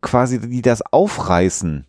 quasi 0.00 0.40
die 0.40 0.62
das 0.62 0.82
aufreißen, 0.82 1.86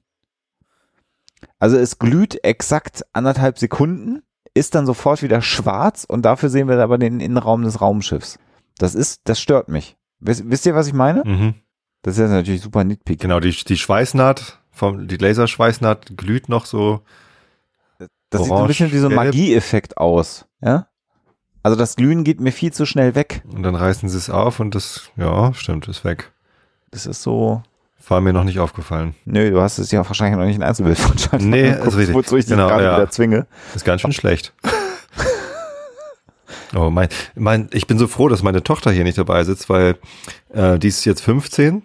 also 1.59 1.77
es 1.77 1.97
glüht 1.97 2.43
exakt 2.43 3.03
anderthalb 3.13 3.57
Sekunden, 3.57 4.21
ist 4.53 4.75
dann 4.75 4.85
sofort 4.85 5.23
wieder 5.23 5.41
schwarz 5.41 6.05
und 6.07 6.23
dafür 6.23 6.49
sehen 6.49 6.67
wir 6.67 6.77
aber 6.77 6.97
den 6.97 7.19
Innenraum 7.19 7.63
des 7.63 7.81
Raumschiffs. 7.81 8.37
Das 8.77 8.95
ist, 8.95 9.21
das 9.25 9.39
stört 9.39 9.69
mich. 9.69 9.97
Wisst, 10.19 10.49
wisst 10.49 10.65
ihr, 10.65 10.75
was 10.75 10.87
ich 10.87 10.93
meine? 10.93 11.23
Mhm. 11.25 11.55
Das 12.03 12.15
ist 12.15 12.19
ja 12.19 12.27
natürlich 12.27 12.61
super 12.61 12.83
nitpick. 12.83 13.19
Genau, 13.19 13.39
die, 13.39 13.51
die 13.51 13.77
Schweißnaht 13.77 14.59
vom, 14.73 15.07
die 15.07 15.17
Laserschweißnaht 15.17 16.17
glüht 16.17 16.49
noch 16.49 16.65
so. 16.65 17.01
Das 18.29 18.41
orange, 18.41 18.41
sieht 18.41 18.47
so 18.47 18.55
ein 18.55 18.67
bisschen 18.67 18.91
wie 18.91 18.97
so 18.97 19.07
ein 19.07 19.15
Magieeffekt 19.15 19.97
aus, 19.97 20.45
ja? 20.61 20.87
Also 21.61 21.77
das 21.77 21.95
Glühen 21.95 22.25
geht 22.25 22.41
mir 22.41 22.51
viel 22.51 22.73
zu 22.73 22.85
schnell 22.85 23.15
weg. 23.15 23.43
Und 23.53 23.63
dann 23.63 23.75
reißen 23.75 24.09
sie 24.09 24.17
es 24.17 24.29
auf 24.29 24.59
und 24.59 24.75
das, 24.75 25.09
ja, 25.15 25.53
stimmt, 25.53 25.87
ist 25.87 26.03
weg. 26.03 26.33
Das 26.91 27.05
ist 27.05 27.23
so. 27.23 27.63
War 28.09 28.19
mir 28.19 28.33
noch 28.33 28.43
nicht 28.43 28.59
aufgefallen. 28.59 29.15
Nö, 29.23 29.49
du 29.49 29.61
hast 29.61 29.77
es 29.77 29.91
ja 29.91 30.05
wahrscheinlich 30.05 30.37
noch 30.37 30.45
nicht 30.45 30.57
in 30.57 30.63
Einzelbild 30.63 30.97
von 30.97 31.49
Nee, 31.49 31.69
ist 31.69 31.95
richtig. 31.95 32.13
Wozu 32.13 32.35
ich 32.35 32.47
genau, 32.47 32.67
gerade 32.67 32.83
ja. 32.83 32.97
wieder 32.97 33.09
zwinge. 33.09 33.47
Ist 33.75 33.85
ganz 33.85 34.01
schön 34.01 34.11
schlecht. 34.11 34.53
oh 36.75 36.89
mein, 36.89 37.07
mein, 37.35 37.69
ich 37.71 37.87
bin 37.87 37.97
so 37.97 38.07
froh, 38.07 38.27
dass 38.27 38.43
meine 38.43 38.61
Tochter 38.61 38.91
hier 38.91 39.05
nicht 39.05 39.17
dabei 39.17 39.45
sitzt, 39.45 39.69
weil 39.69 39.95
äh, 40.53 40.77
die 40.79 40.89
ist 40.89 41.05
jetzt 41.05 41.21
15 41.21 41.81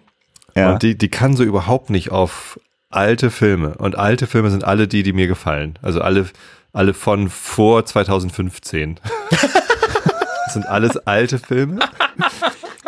ja. 0.55 0.73
und 0.73 0.83
die, 0.83 0.97
die 0.97 1.09
kann 1.09 1.37
so 1.37 1.45
überhaupt 1.45 1.89
nicht 1.89 2.11
auf 2.11 2.59
alte 2.89 3.29
Filme. 3.29 3.75
Und 3.77 3.97
alte 3.97 4.27
Filme 4.27 4.49
sind 4.49 4.63
alle 4.63 4.87
die, 4.87 5.03
die 5.03 5.13
mir 5.13 5.27
gefallen. 5.27 5.77
Also 5.81 6.01
alle, 6.01 6.27
alle 6.73 6.93
von 6.93 7.29
vor 7.29 7.85
2015. 7.85 8.99
das 9.29 10.53
sind 10.53 10.65
alles 10.67 10.97
alte 10.97 11.39
Filme. 11.39 11.79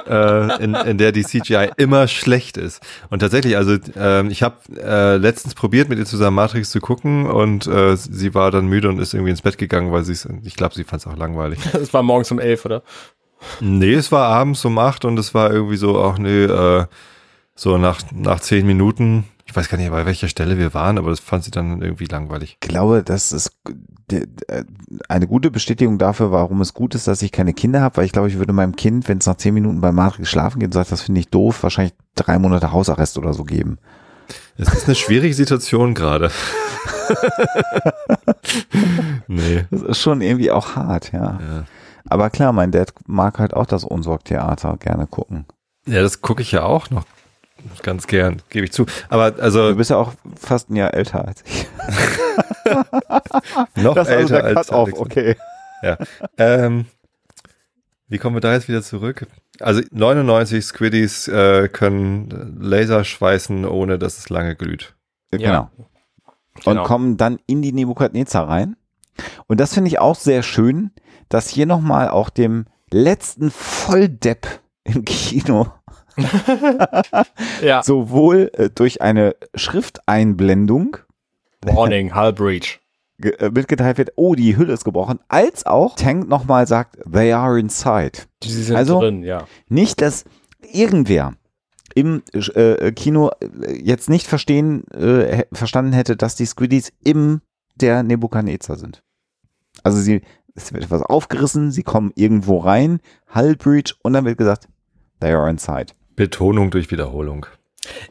äh, 0.07 0.63
in, 0.63 0.75
in 0.75 0.97
der 0.97 1.11
die 1.11 1.23
CGI 1.23 1.71
immer 1.77 2.07
schlecht 2.07 2.57
ist. 2.57 2.81
Und 3.09 3.19
tatsächlich, 3.19 3.55
also 3.55 3.77
äh, 3.95 4.27
ich 4.27 4.43
habe 4.43 4.57
äh, 4.75 5.17
letztens 5.17 5.55
probiert, 5.55 5.89
mit 5.89 5.99
ihr 5.99 6.05
zusammen 6.05 6.35
Matrix 6.35 6.71
zu 6.71 6.79
gucken 6.79 7.27
und 7.27 7.67
äh, 7.67 7.95
sie 7.95 8.33
war 8.33 8.51
dann 8.51 8.67
müde 8.67 8.89
und 8.89 8.99
ist 8.99 9.13
irgendwie 9.13 9.31
ins 9.31 9.41
Bett 9.41 9.57
gegangen, 9.57 9.91
weil 9.91 10.03
sie 10.03 10.13
es, 10.13 10.27
ich 10.43 10.55
glaube, 10.55 10.75
sie 10.75 10.83
fand 10.83 11.01
es 11.01 11.07
auch 11.07 11.17
langweilig. 11.17 11.59
Es 11.73 11.93
war 11.93 12.03
morgens 12.03 12.31
um 12.31 12.39
elf, 12.39 12.65
oder? 12.65 12.83
Nee, 13.59 13.93
es 13.93 14.11
war 14.11 14.27
abends 14.27 14.63
um 14.65 14.77
acht 14.77 15.05
und 15.05 15.17
es 15.17 15.33
war 15.33 15.51
irgendwie 15.51 15.77
so, 15.77 16.01
ach 16.03 16.17
nee, 16.17 16.43
äh, 16.43 16.85
so 17.55 17.77
nach, 17.77 18.01
nach 18.11 18.39
zehn 18.39 18.65
Minuten 18.67 19.25
ich 19.45 19.55
weiß 19.55 19.69
gar 19.69 19.77
nicht, 19.77 19.91
bei 19.91 20.05
welcher 20.05 20.27
Stelle 20.27 20.57
wir 20.57 20.73
waren, 20.73 20.97
aber 20.97 21.09
das 21.09 21.19
fand 21.19 21.43
sie 21.43 21.51
dann 21.51 21.81
irgendwie 21.81 22.05
langweilig. 22.05 22.57
Ich 22.61 22.67
glaube, 22.67 23.03
das 23.03 23.31
ist 23.31 23.51
äh, 24.11 24.25
eine 25.09 25.27
gute 25.27 25.51
Bestätigung 25.51 25.97
dafür, 25.97 26.31
warum 26.31 26.61
es 26.61 26.73
gut 26.73 26.95
ist, 26.95 27.07
dass 27.07 27.21
ich 27.21 27.31
keine 27.31 27.53
Kinder 27.53 27.81
habe, 27.81 27.97
weil 27.97 28.05
ich 28.05 28.11
glaube, 28.11 28.27
ich 28.27 28.37
würde 28.37 28.53
meinem 28.53 28.75
Kind, 28.75 29.07
wenn 29.07 29.17
es 29.17 29.25
nach 29.25 29.37
zehn 29.37 29.53
Minuten 29.53 29.81
bei 29.81 29.91
Matrix 29.91 30.29
schlafen 30.29 30.59
geht 30.59 30.67
und 30.67 30.73
sagt, 30.73 30.91
das 30.91 31.01
finde 31.01 31.19
ich 31.19 31.29
doof, 31.29 31.63
wahrscheinlich 31.63 31.93
drei 32.15 32.39
Monate 32.39 32.71
Hausarrest 32.71 33.17
oder 33.17 33.33
so 33.33 33.43
geben. 33.43 33.77
Es 34.57 34.73
ist 34.73 34.85
eine 34.85 34.95
schwierige 34.95 35.33
Situation 35.33 35.93
gerade. 35.93 36.31
nee. 39.27 39.65
Das 39.71 39.81
ist 39.81 40.01
schon 40.01 40.21
irgendwie 40.21 40.51
auch 40.51 40.75
hart, 40.75 41.11
ja. 41.11 41.39
ja. 41.39 41.63
Aber 42.07 42.29
klar, 42.29 42.53
mein 42.53 42.71
Dad 42.71 42.93
mag 43.07 43.39
halt 43.39 43.53
auch 43.53 43.65
das 43.65 43.83
Unsorgtheater 43.83 44.77
gerne 44.77 45.07
gucken. 45.07 45.45
Ja, 45.85 46.01
das 46.01 46.21
gucke 46.21 46.41
ich 46.41 46.51
ja 46.51 46.63
auch 46.63 46.89
noch 46.89 47.05
Ganz 47.83 48.07
gern, 48.07 48.41
gebe 48.49 48.65
ich 48.65 48.71
zu. 48.71 48.85
Aber 49.09 49.35
also. 49.39 49.69
Du 49.69 49.75
bist 49.75 49.89
ja 49.89 49.97
auch 49.97 50.13
fast 50.39 50.69
ein 50.69 50.75
Jahr 50.75 50.93
älter 50.93 51.27
als 51.27 51.43
ich. 51.45 51.67
Noch 53.83 53.95
das 53.95 54.07
älter 54.07 54.43
also 54.43 54.57
als 54.57 54.69
auf, 54.69 54.93
okay. 54.93 55.35
Ja. 55.81 55.97
Ähm, 56.37 56.85
wie 58.07 58.17
kommen 58.17 58.35
wir 58.35 58.41
da 58.41 58.53
jetzt 58.53 58.67
wieder 58.67 58.81
zurück? 58.81 59.27
Also 59.59 59.81
99 59.91 60.65
Squiddies 60.65 61.27
äh, 61.27 61.69
können 61.69 62.57
Laser 62.59 63.03
schweißen, 63.03 63.65
ohne 63.65 63.97
dass 63.97 64.17
es 64.17 64.29
lange 64.29 64.55
glüht. 64.55 64.95
Genau. 65.31 65.45
Ja. 65.45 65.71
Und 66.55 66.63
genau. 66.65 66.83
kommen 66.83 67.17
dann 67.17 67.39
in 67.47 67.61
die 67.61 67.71
Nebukadnezar 67.71 68.47
rein. 68.47 68.75
Und 69.47 69.59
das 69.59 69.73
finde 69.73 69.87
ich 69.87 69.99
auch 69.99 70.15
sehr 70.15 70.43
schön, 70.43 70.91
dass 71.29 71.49
hier 71.49 71.65
nochmal 71.65 72.09
auch 72.09 72.29
dem 72.29 72.65
letzten 72.89 73.51
Volldepp 73.51 74.47
im 74.83 75.05
Kino 75.05 75.67
ja. 77.61 77.83
sowohl 77.83 78.51
äh, 78.53 78.69
durch 78.69 79.01
eine 79.01 79.35
Schrifteinblendung 79.55 80.97
Warning, 81.63 82.15
Hull 82.19 82.33
Breach 82.33 82.79
äh, 83.23 83.49
mitgeteilt 83.49 83.97
wird, 83.97 84.13
oh, 84.15 84.35
die 84.35 84.57
Hülle 84.57 84.73
ist 84.73 84.83
gebrochen, 84.83 85.19
als 85.27 85.65
auch 85.65 85.95
Tank 85.95 86.27
nochmal 86.27 86.67
sagt, 86.67 86.97
they 87.11 87.31
are 87.31 87.59
inside. 87.59 88.13
Sie 88.43 88.63
sind 88.63 88.75
also, 88.75 88.99
drin, 88.99 89.23
ja. 89.23 89.45
Nicht, 89.69 90.01
dass 90.01 90.25
irgendwer 90.61 91.33
im 91.93 92.23
äh, 92.33 92.91
Kino 92.93 93.31
äh, 93.41 93.73
jetzt 93.73 94.09
nicht 94.09 94.27
verstehen, 94.27 94.87
äh, 94.91 95.45
verstanden 95.51 95.93
hätte, 95.93 96.15
dass 96.15 96.35
die 96.35 96.45
Squiddies 96.45 96.91
im 97.03 97.41
der 97.75 98.03
Nebuchadnezzar 98.03 98.77
sind. 98.77 99.03
Also 99.83 99.99
sie, 99.99 100.21
es 100.55 100.73
wird 100.73 100.83
etwas 100.83 101.01
aufgerissen, 101.01 101.71
sie 101.71 101.83
kommen 101.83 102.11
irgendwo 102.15 102.59
rein, 102.59 102.99
Hull 103.33 103.55
Breach 103.55 103.95
und 104.03 104.13
dann 104.13 104.25
wird 104.25 104.37
gesagt, 104.37 104.67
they 105.19 105.31
are 105.31 105.49
inside. 105.49 105.93
Betonung 106.15 106.71
durch 106.71 106.91
Wiederholung. 106.91 107.45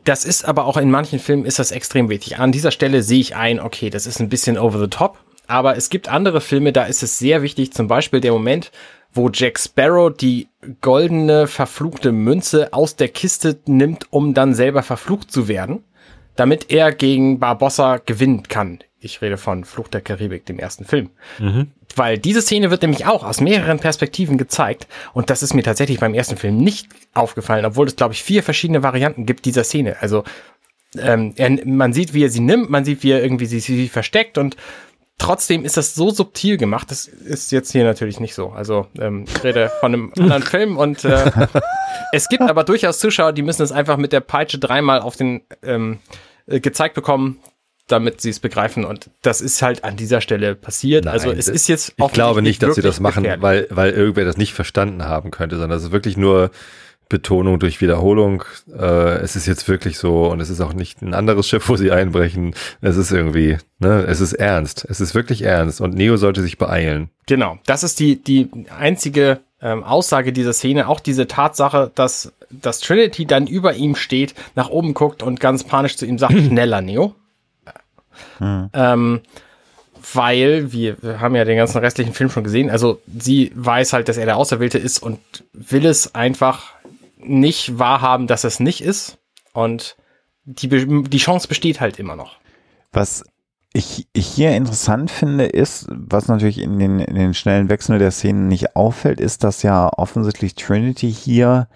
Das 0.05 0.25
ist 0.25 0.45
aber 0.45 0.67
auch 0.67 0.77
in 0.77 0.91
manchen 0.91 1.19
Filmen 1.19 1.45
ist 1.45 1.59
das 1.59 1.71
extrem 1.71 2.09
wichtig. 2.09 2.39
An 2.39 2.53
dieser 2.53 2.71
Stelle 2.71 3.03
sehe 3.03 3.21
ich 3.21 3.37
ein, 3.37 3.61
okay, 3.61 3.91
das 3.91 4.07
ist 4.07 4.21
ein 4.21 4.29
bisschen 4.29 4.59
over 4.59 4.79
the 4.79 4.89
top. 4.89 5.19
Aber 5.47 5.77
es 5.77 5.91
gibt 5.91 6.09
andere 6.09 6.41
Filme, 6.41 6.73
da 6.73 6.85
ist 6.85 7.03
es 7.03 7.19
sehr 7.19 7.43
wichtig, 7.43 7.73
zum 7.73 7.89
Beispiel 7.89 8.21
der 8.21 8.33
Moment, 8.33 8.71
wo 9.13 9.29
Jack 9.33 9.59
Sparrow 9.59 10.13
die 10.15 10.49
goldene 10.81 11.47
verfluchte 11.47 12.13
Münze 12.13 12.73
aus 12.73 12.97
der 12.97 13.09
Kiste 13.09 13.59
nimmt, 13.67 14.07
um 14.11 14.35
dann 14.35 14.55
selber 14.55 14.83
verflucht 14.83 15.33
zu 15.33 15.49
werden, 15.49 15.83
damit 16.37 16.71
er 16.71 16.93
gegen 16.93 17.41
Barbossa 17.41 17.99
gewinnen 17.99 18.45
kann. 18.45 18.79
Ich 19.01 19.23
rede 19.23 19.39
von 19.39 19.65
Flucht 19.65 19.95
der 19.95 20.03
Karibik, 20.03 20.45
dem 20.47 20.59
ersten 20.59 20.85
Film. 20.85 21.11
Mhm. 21.39 21.69
Weil 21.97 22.19
diese 22.19 22.43
Szene 22.43 22.71
wird 22.71 22.83
nämlich 22.83 23.07
auch 23.07 23.25
aus 23.25 23.41
mehreren 23.41 23.79
Perspektiven 23.79 24.37
gezeigt. 24.37 24.87
Und 25.15 25.31
das 25.31 25.43
ist 25.43 25.55
mir 25.55 25.63
tatsächlich 25.63 25.99
beim 25.99 26.15
ersten 26.15 26.37
Film 26.37 26.59
nicht 26.59 26.89
aufgefallen, 27.15 27.65
obwohl 27.65 27.87
es, 27.87 27.97
glaube 27.97 28.15
ich, 28.15 28.23
vier 28.23 28.43
verschiedene 28.43 28.83
Varianten 28.83 29.25
gibt 29.25 29.47
dieser 29.47 29.65
Szene. 29.65 29.97
Also 30.01 30.25
ähm, 30.99 31.33
er, 31.37 31.51
man 31.67 31.93
sieht, 31.93 32.15
wie 32.15 32.25
er 32.25 32.31
sie 32.31 32.41
nimmt, 32.41 32.69
man 32.69 32.85
sieht, 32.85 33.03
wie 33.03 33.13
er 33.13 33.23
irgendwie 33.23 33.47
sie, 33.47 33.61
sie 33.61 33.89
versteckt 33.89 34.39
und 34.39 34.57
trotzdem 35.19 35.65
ist 35.65 35.77
das 35.77 35.95
so 35.95 36.11
subtil 36.11 36.57
gemacht. 36.57 36.91
Das 36.91 37.07
ist 37.07 37.53
jetzt 37.53 37.71
hier 37.71 37.85
natürlich 37.85 38.19
nicht 38.21 38.35
so. 38.35 38.51
Also 38.51 38.87
ähm, 38.99 39.25
ich 39.29 39.45
rede 39.45 39.71
von 39.81 39.95
einem 39.95 40.13
anderen 40.19 40.43
Film 40.43 40.77
und 40.77 41.05
äh, 41.05 41.31
es 42.13 42.29
gibt 42.29 42.43
aber 42.43 42.65
durchaus 42.65 42.99
Zuschauer, 42.99 43.33
die 43.33 43.43
müssen 43.43 43.63
es 43.63 43.71
einfach 43.73 43.97
mit 43.97 44.13
der 44.13 44.21
Peitsche 44.21 44.59
dreimal 44.59 45.01
auf 45.01 45.17
den 45.17 45.43
ähm, 45.63 46.01
äh, 46.47 46.61
gezeigt 46.61 46.95
bekommen, 46.95 47.39
damit 47.91 48.21
sie 48.21 48.31
es 48.31 48.41
begreifen. 48.41 48.85
Und 48.85 49.11
das 49.23 49.41
ist 49.41 49.63
halt 49.63 49.85
an 49.85 49.97
dieser 49.97 50.21
Stelle 50.21 50.55
passiert. 50.55 51.05
Nein, 51.05 51.15
also 51.15 51.33
es 51.33 51.49
ist 51.49 51.69
jetzt 51.69 51.95
Ich 51.97 52.13
glaube 52.13 52.43
nicht, 52.43 52.63
dass 52.63 52.75
sie 52.75 52.83
das 52.83 53.01
machen, 53.01 53.27
weil, 53.39 53.67
weil 53.71 53.91
irgendwer 53.91 54.25
das 54.25 54.37
nicht 54.37 54.55
verstanden 54.55 55.05
haben 55.05 55.31
könnte, 55.31 55.57
sondern 55.57 55.79
es 55.79 55.85
ist 55.85 55.93
wirklich 55.93 56.17
nur 56.17 56.51
Betonung 57.11 57.59
durch 57.59 57.83
Wiederholung. 57.83 58.45
Äh, 58.73 59.19
es 59.19 59.37
ist 59.37 59.47
jetzt 59.47 59.69
wirklich 59.69 59.99
so 59.99 60.31
und 60.31 60.41
es 60.41 60.49
ist 60.49 60.61
auch 60.63 60.73
nicht 60.73 61.03
ein 61.03 61.13
anderes 61.13 61.47
Schiff, 61.47 61.69
wo 61.69 61.77
sie 61.77 61.91
einbrechen. 61.91 62.55
Es 62.81 62.97
ist 62.97 63.11
irgendwie, 63.11 63.59
ne, 63.81 64.05
es 64.09 64.21
ist 64.21 64.33
ernst. 64.33 64.87
Es 64.89 65.01
ist 65.01 65.15
wirklich 65.15 65.43
ernst 65.43 65.83
und 65.83 65.95
Neo 65.95 66.17
sollte 66.17 66.41
sich 66.41 66.57
beeilen. 66.57 67.11
Genau, 67.27 67.59
das 67.67 67.83
ist 67.83 68.01
die, 68.01 68.23
die 68.23 68.49
einzige 68.79 69.41
ähm, 69.61 69.85
Aussage 69.85 70.33
dieser 70.33 70.53
Szene. 70.53 70.89
Auch 70.89 71.01
diese 71.01 71.27
Tatsache, 71.27 71.91
dass, 71.95 72.33
dass 72.49 72.81
Trinity 72.81 73.27
dann 73.27 73.47
über 73.47 73.75
ihm 73.75 73.97
steht, 73.97 74.35
nach 74.55 74.71
oben 74.71 74.95
guckt 74.95 75.23
und 75.23 75.41
ganz 75.41 75.65
panisch 75.65 75.97
zu 75.97 76.07
ihm 76.07 76.19
sagt, 76.19 76.33
schneller, 76.39 76.81
Neo. 76.81 77.15
Hm. 78.39 78.71
Ähm, 78.73 79.21
weil 80.15 80.73
wir, 80.73 81.03
wir 81.03 81.21
haben 81.21 81.35
ja 81.35 81.45
den 81.45 81.57
ganzen 81.57 81.79
restlichen 81.79 82.15
Film 82.15 82.31
schon 82.31 82.45
gesehen. 82.45 82.71
Also 82.71 83.01
sie 83.19 83.53
weiß 83.55 83.93
halt, 83.93 84.09
dass 84.09 84.17
er 84.17 84.27
der 84.27 84.37
Auserwählte 84.37 84.79
ist 84.79 84.99
und 84.99 85.19
will 85.53 85.87
es 85.87 86.15
einfach 86.15 86.75
nicht 87.19 87.79
wahrhaben, 87.79 88.27
dass 88.27 88.45
es 88.45 88.61
nicht 88.61 88.83
ist. 88.83 89.19
Und 89.53 89.97
die, 90.45 90.69
die 90.69 91.19
Chance 91.19 91.49
besteht 91.49 91.81
halt 91.81 91.99
immer 91.99 92.17
noch. 92.17 92.39
Was 92.93 93.25
ich, 93.73 94.09
ich 94.13 94.27
hier 94.27 94.53
interessant 94.53 95.11
finde, 95.11 95.45
ist, 95.45 95.87
was 95.91 96.29
natürlich 96.29 96.59
in 96.59 96.79
den, 96.79 96.99
in 96.99 97.15
den 97.15 97.35
schnellen 97.35 97.69
Wechsel 97.69 97.99
der 97.99 98.11
Szenen 98.11 98.49
nicht 98.49 98.75
auffällt, 98.75 99.21
ist, 99.21 99.45
dass 99.45 99.63
ja 99.63 99.91
offensichtlich 99.97 100.55
Trinity 100.55 101.13
hier 101.13 101.69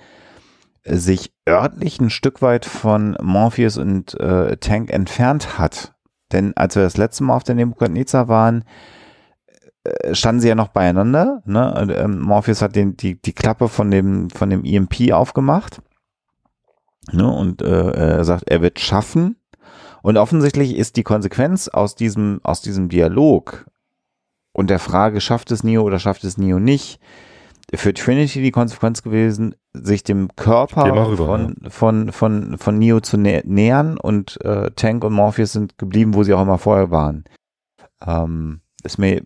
sich 0.85 1.33
örtlich 1.49 2.01
ein 2.01 2.11
Stück 2.11 2.43
weit 2.43 2.65
von 2.65 3.17
Morpheus 3.23 3.79
und 3.79 4.19
äh, 4.21 4.57
Tank 4.57 4.91
entfernt 4.91 5.59
hat. 5.59 5.94
Denn 6.35 6.55
als 6.57 6.77
wir 6.77 6.83
das 6.83 6.99
letzte 6.99 7.25
Mal 7.25 7.37
auf 7.37 7.45
der 7.45 7.55
Nebukadnezar 7.55 8.29
waren, 8.29 8.65
äh, 9.85 10.15
standen 10.15 10.41
sie 10.41 10.49
ja 10.49 10.55
noch 10.55 10.69
beieinander. 10.69 11.43
Ne? 11.47 11.95
Ähm, 11.97 12.21
Morpheus 12.21 12.61
hat 12.61 12.77
den, 12.77 12.97
die, 12.97 13.21
die 13.21 13.33
Klappe 13.33 13.69
von 13.69 13.91
dem, 13.91 14.29
von 14.29 14.51
dem 14.51 14.65
EMP 14.65 15.13
aufgemacht. 15.13 15.81
Ne? 17.13 17.27
Und 17.31 17.63
äh, 17.63 17.91
er 17.93 18.25
sagt, 18.25 18.51
er 18.51 18.61
wird 18.61 18.81
schaffen. 18.81 19.37
Und 20.03 20.19
offensichtlich 20.19 20.77
ist 20.77 20.97
die 20.97 21.03
Konsequenz 21.03 21.69
aus 21.69 21.95
diesem, 21.95 22.41
aus 22.43 22.61
diesem 22.61 22.91
Dialog 22.91 23.65
und 24.53 24.69
der 24.71 24.79
Frage, 24.79 25.21
schafft 25.21 25.51
es 25.51 25.65
Neo 25.65 25.83
oder 25.83 25.99
schafft 25.99 26.25
es 26.25 26.37
Neo 26.37 26.59
nicht, 26.59 27.01
für 27.73 27.95
Trinity 27.95 28.43
die 28.43 28.51
Konsequenz 28.51 29.03
gewesen, 29.03 29.55
sich 29.73 30.05
dem 30.05 30.29
Körper 30.37 30.85
rüber, 31.09 31.27
von, 31.27 31.57
ja. 31.63 31.71
von, 31.71 32.13
von, 32.13 32.59
von 32.59 32.79
Neo 32.79 33.01
zu 33.01 33.17
nä 33.17 33.43
nähern 33.45 33.99
und 33.99 34.43
äh, 34.45 34.71
Tank 34.73 35.05
und 35.05 35.13
Morpheus 35.13 35.53
sind 35.53 35.79
geblieben, 35.79 36.15
wo 36.15 36.23
sie 36.23 36.35
auch 36.35 36.43
immer 36.43 36.59
vorher 36.59 36.91
waren. 36.91 37.25
Ähm, 38.07 38.61
ist 38.83 38.99
mir 38.99 39.23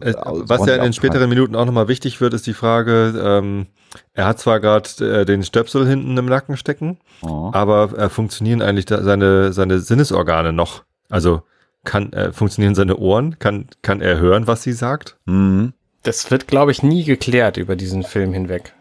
äh, 0.00 0.14
was 0.14 0.66
ja 0.66 0.76
in 0.76 0.82
den 0.82 0.92
späteren 0.92 1.28
Minuten 1.28 1.56
auch 1.56 1.64
nochmal 1.64 1.88
wichtig 1.88 2.20
wird, 2.20 2.34
ist 2.34 2.46
die 2.46 2.54
Frage, 2.54 3.14
ähm, 3.22 3.66
er 4.12 4.26
hat 4.26 4.38
zwar 4.38 4.60
gerade 4.60 4.88
äh, 5.00 5.24
den 5.24 5.42
Stöpsel 5.42 5.86
hinten 5.86 6.16
im 6.16 6.26
Nacken 6.26 6.56
stecken, 6.56 6.98
oh. 7.22 7.50
aber 7.52 7.98
äh, 7.98 8.08
funktionieren 8.08 8.62
eigentlich 8.62 8.86
seine, 8.88 9.52
seine 9.52 9.80
Sinnesorgane 9.80 10.52
noch? 10.52 10.84
Also 11.08 11.42
kann 11.84 12.12
äh, 12.12 12.32
funktionieren 12.32 12.74
seine 12.74 12.96
Ohren? 12.96 13.38
Kann, 13.38 13.66
kann 13.82 14.00
er 14.00 14.18
hören, 14.18 14.46
was 14.46 14.62
sie 14.62 14.72
sagt? 14.72 15.18
Mhm. 15.24 15.72
Das 16.02 16.30
wird, 16.30 16.46
glaube 16.46 16.70
ich, 16.70 16.82
nie 16.82 17.04
geklärt 17.04 17.56
über 17.56 17.76
diesen 17.76 18.02
Film 18.02 18.32
hinweg. 18.32 18.74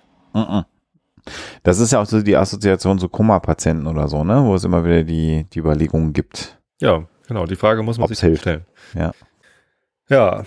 Das 1.63 1.79
ist 1.79 1.91
ja 1.91 2.01
auch 2.01 2.05
so 2.05 2.21
die 2.21 2.38
Assoziation 2.38 2.99
zu 2.99 3.09
Koma-Patienten 3.09 3.88
oder 3.88 4.07
so, 4.07 4.23
ne? 4.23 4.43
Wo 4.43 4.55
es 4.55 4.63
immer 4.63 4.85
wieder 4.85 5.03
die, 5.03 5.45
die 5.51 5.59
Überlegungen 5.59 6.13
gibt. 6.13 6.57
Ja, 6.79 7.03
genau. 7.27 7.45
Die 7.45 7.55
Frage 7.55 7.83
muss 7.83 7.97
man 7.97 8.07
sich 8.07 8.19
hilft. 8.19 8.41
stellen. 8.41 8.65
Ja. 8.93 9.11
Ja. 10.09 10.43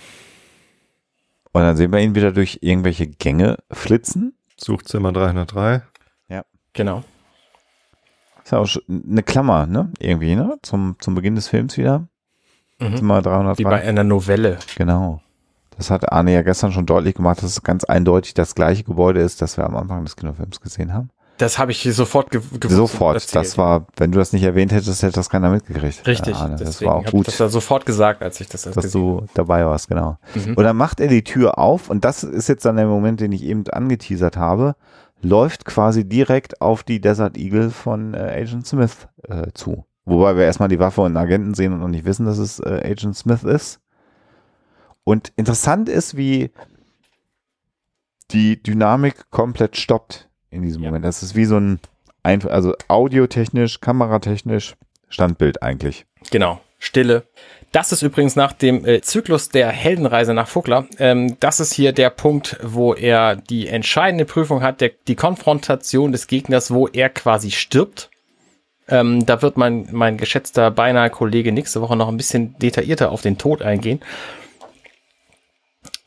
Und 1.51 1.61
dann 1.61 1.77
sehen 1.77 1.91
wir 1.91 1.99
ihn 1.99 2.15
wieder 2.15 2.31
durch 2.31 2.59
irgendwelche 2.61 3.07
Gänge 3.07 3.57
flitzen. 3.71 4.35
Suchzimmer 4.57 5.11
303. 5.13 5.83
Ja. 6.29 6.43
Genau. 6.73 7.03
Ist 8.43 8.51
ja 8.51 8.57
auch 8.57 8.69
eine 8.89 9.23
Klammer, 9.23 9.67
ne? 9.67 9.91
Irgendwie, 9.99 10.35
ne? 10.35 10.57
Zum, 10.63 10.97
zum 10.99 11.15
Beginn 11.15 11.35
des 11.35 11.47
Films 11.47 11.77
wieder. 11.77 12.07
Mhm. 12.79 12.97
Zimmer 12.97 13.21
303. 13.21 13.59
Wie 13.59 13.63
bei 13.63 13.81
einer 13.81 14.03
Novelle. 14.03 14.57
Genau. 14.75 15.21
Das 15.83 15.91
hat 15.91 16.13
Arne 16.13 16.33
ja 16.33 16.43
gestern 16.43 16.71
schon 16.71 16.85
deutlich 16.85 17.15
gemacht, 17.15 17.43
dass 17.43 17.51
es 17.51 17.61
ganz 17.61 17.83
eindeutig 17.83 18.33
das 18.33 18.55
gleiche 18.55 18.85
Gebäude 18.85 19.19
ist, 19.19 19.41
das 19.41 19.57
wir 19.57 19.65
am 19.65 19.75
Anfang 19.75 20.05
des 20.05 20.15
Kinofilms 20.15 20.61
gesehen 20.61 20.93
haben. 20.93 21.09
Das 21.39 21.59
habe 21.59 21.73
ich 21.73 21.83
sofort 21.83 22.31
ge 22.31 22.39
gewusst. 22.39 22.73
Sofort. 22.73 23.35
Das 23.35 23.57
war, 23.57 23.87
wenn 23.97 24.13
du 24.13 24.17
das 24.17 24.31
nicht 24.31 24.43
erwähnt 24.43 24.71
hättest, 24.71 25.03
hätte 25.03 25.15
das 25.15 25.29
keiner 25.29 25.49
mitgekriegt. 25.49 26.07
Richtig. 26.07 26.37
Arne. 26.37 26.55
Das 26.55 26.81
war 26.81 26.95
auch 26.95 27.03
gut. 27.03 27.27
Ich 27.27 27.35
das 27.35 27.51
sofort 27.51 27.85
gesagt, 27.85 28.21
als 28.21 28.39
ich 28.39 28.47
das 28.47 28.61
Dass 28.61 28.91
du 28.91 29.25
dabei 29.33 29.65
warst, 29.65 29.89
genau. 29.89 30.17
Mhm. 30.35 30.53
Und 30.53 30.63
dann 30.63 30.77
macht 30.77 31.01
er 31.01 31.09
die 31.09 31.25
Tür 31.25 31.57
auf 31.57 31.89
und 31.89 32.05
das 32.05 32.23
ist 32.23 32.47
jetzt 32.47 32.63
dann 32.63 32.77
der 32.77 32.87
Moment, 32.87 33.19
den 33.19 33.33
ich 33.33 33.43
eben 33.43 33.67
angeteasert 33.67 34.37
habe, 34.37 34.77
läuft 35.21 35.65
quasi 35.65 36.07
direkt 36.07 36.61
auf 36.61 36.83
die 36.83 37.01
Desert 37.01 37.37
Eagle 37.37 37.71
von 37.71 38.13
äh, 38.13 38.19
Agent 38.41 38.67
Smith 38.67 39.09
äh, 39.27 39.47
zu. 39.53 39.83
Wobei 40.05 40.37
wir 40.37 40.45
erstmal 40.45 40.69
die 40.69 40.79
Waffe 40.79 41.01
und 41.01 41.17
Agenten 41.17 41.53
sehen 41.53 41.73
und 41.73 41.81
noch 41.81 41.89
nicht 41.89 42.05
wissen, 42.05 42.25
dass 42.25 42.37
es 42.37 42.61
äh, 42.61 42.81
Agent 42.85 43.17
Smith 43.17 43.43
ist. 43.43 43.81
Und 45.03 45.33
interessant 45.35 45.89
ist, 45.89 46.15
wie 46.15 46.51
die 48.31 48.61
Dynamik 48.61 49.29
komplett 49.29 49.77
stoppt 49.77 50.29
in 50.49 50.61
diesem 50.61 50.83
ja. 50.83 50.89
Moment. 50.89 51.05
Das 51.05 51.23
ist 51.23 51.35
wie 51.35 51.45
so 51.45 51.57
ein, 51.57 51.79
also 52.23 52.73
audiotechnisch, 52.87 53.81
kameratechnisch, 53.81 54.75
Standbild 55.09 55.61
eigentlich. 55.61 56.05
Genau. 56.31 56.59
Stille. 56.79 57.23
Das 57.71 57.91
ist 57.91 58.01
übrigens 58.01 58.35
nach 58.35 58.51
dem 58.51 58.85
äh, 58.85 59.01
Zyklus 59.01 59.49
der 59.49 59.69
Heldenreise 59.69 60.33
nach 60.33 60.47
Vogler. 60.47 60.85
Ähm, 60.99 61.37
das 61.39 61.59
ist 61.59 61.73
hier 61.73 61.93
der 61.93 62.09
Punkt, 62.09 62.57
wo 62.61 62.93
er 62.93 63.37
die 63.37 63.67
entscheidende 63.67 64.25
Prüfung 64.25 64.61
hat, 64.61 64.81
der, 64.81 64.91
die 65.07 65.15
Konfrontation 65.15 66.11
des 66.11 66.27
Gegners, 66.27 66.71
wo 66.71 66.87
er 66.87 67.09
quasi 67.09 67.51
stirbt. 67.51 68.09
Ähm, 68.89 69.25
da 69.25 69.41
wird 69.41 69.55
mein, 69.55 69.87
mein 69.91 70.17
geschätzter 70.17 70.71
beinahe 70.71 71.09
Kollege 71.09 71.53
nächste 71.53 71.79
Woche 71.79 71.95
noch 71.95 72.09
ein 72.09 72.17
bisschen 72.17 72.57
detaillierter 72.59 73.11
auf 73.11 73.21
den 73.21 73.37
Tod 73.37 73.61
eingehen. 73.61 74.01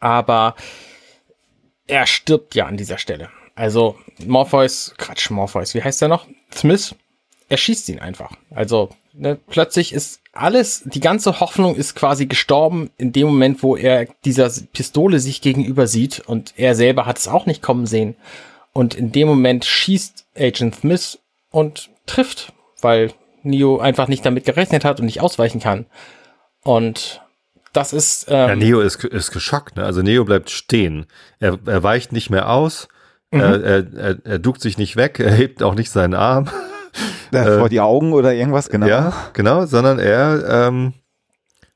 Aber 0.01 0.55
er 1.87 2.07
stirbt 2.07 2.55
ja 2.55 2.67
an 2.67 2.77
dieser 2.77 2.99
Stelle. 2.99 3.31
Also 3.55 3.97
Morpheus, 4.25 4.95
Quatsch, 4.99 5.31
Morpheus, 5.31 5.75
wie 5.75 5.83
heißt 5.83 6.03
der 6.03 6.09
noch? 6.09 6.27
Smith, 6.55 6.95
er 7.49 7.57
schießt 7.57 7.89
ihn 7.89 8.01
einfach. 8.01 8.33
Also 8.51 8.91
ne, 9.15 9.39
plötzlich 9.49 9.93
ist 9.93 10.21
alles, 10.33 10.83
die 10.85 11.01
ganze 11.01 11.41
Hoffnung 11.41 11.75
ist 11.75 11.95
quasi 11.95 12.27
gestorben 12.27 12.91
in 12.99 13.13
dem 13.13 13.27
Moment, 13.29 13.63
wo 13.63 13.77
er 13.77 14.07
dieser 14.25 14.51
Pistole 14.73 15.21
sich 15.21 15.41
gegenüber 15.41 15.87
sieht 15.87 16.21
und 16.21 16.55
er 16.57 16.75
selber 16.75 17.07
hat 17.07 17.19
es 17.19 17.29
auch 17.29 17.47
nicht 17.47 17.63
kommen 17.63 17.87
sehen. 17.87 18.17
Und 18.73 18.95
in 18.95 19.13
dem 19.13 19.29
Moment 19.29 19.65
schießt 19.65 20.27
Agent 20.37 20.77
Smith 20.77 21.19
und 21.51 21.89
trifft, 22.05 22.53
weil 22.83 23.13
Neo 23.43 23.79
einfach 23.79 24.09
nicht 24.09 24.27
damit 24.27 24.45
gerechnet 24.45 24.85
hat 24.85 25.01
und 25.01 25.07
nicht 25.07 25.23
ausweichen 25.23 25.61
kann. 25.61 25.87
Und 26.63 27.23
das 27.77 27.93
ist. 27.93 28.27
Ähm, 28.29 28.49
ja, 28.49 28.57
Neo 28.57 28.81
ist, 28.81 29.05
ist 29.05 29.31
geschockt, 29.31 29.77
ne? 29.77 29.85
Also 29.85 30.03
Neo 30.03 30.25
bleibt 30.25 30.51
stehen. 30.51 31.07
Er, 31.39 31.59
er 31.67 31.83
weicht 31.83 32.13
nicht 32.13 32.31
mehr 32.31 32.51
aus 32.51 32.89
Mhm. 33.31 33.41
Er, 33.41 33.95
er, 33.95 34.17
er, 34.25 34.39
duckt 34.39 34.61
sich 34.61 34.79
nicht 34.79 34.97
weg, 34.97 35.19
er 35.19 35.33
hebt 35.33 35.63
auch 35.63 35.75
nicht 35.75 35.91
seinen 35.91 36.15
Arm. 36.15 36.49
Ja, 37.33 37.45
vor 37.59 37.69
die 37.69 37.81
Augen 37.81 38.13
oder 38.13 38.33
irgendwas, 38.35 38.69
genau. 38.69 38.87
Ja, 38.87 39.13
genau, 39.33 39.67
sondern 39.67 39.99
er 39.99 40.69
ähm, 40.69 40.95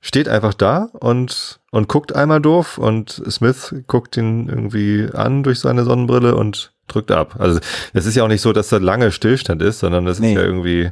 steht 0.00 0.28
einfach 0.28 0.54
da 0.54 0.90
und, 0.92 1.61
und 1.71 1.88
guckt 1.88 2.14
einmal 2.14 2.40
doof 2.40 2.78
und 2.78 3.23
Smith 3.28 3.75
guckt 3.87 4.16
ihn 4.16 4.49
irgendwie 4.49 5.09
an 5.12 5.42
durch 5.42 5.59
seine 5.59 5.85
Sonnenbrille 5.85 6.37
und 6.37 6.73
drückt 6.87 7.11
ab. 7.11 7.37
Also 7.38 7.61
es 7.92 8.07
ist 8.07 8.14
ja 8.14 8.25
auch 8.25 8.28
nicht 8.28 8.42
so, 8.42 8.52
dass 8.52 8.69
da 8.69 8.78
lange 8.78 9.11
Stillstand 9.11 9.61
ist, 9.61 9.80
sondern 9.80 10.04
das 10.04 10.21
nee. 10.21 10.30
ist 10.30 10.38
ja 10.38 10.45
irgendwie 10.45 10.90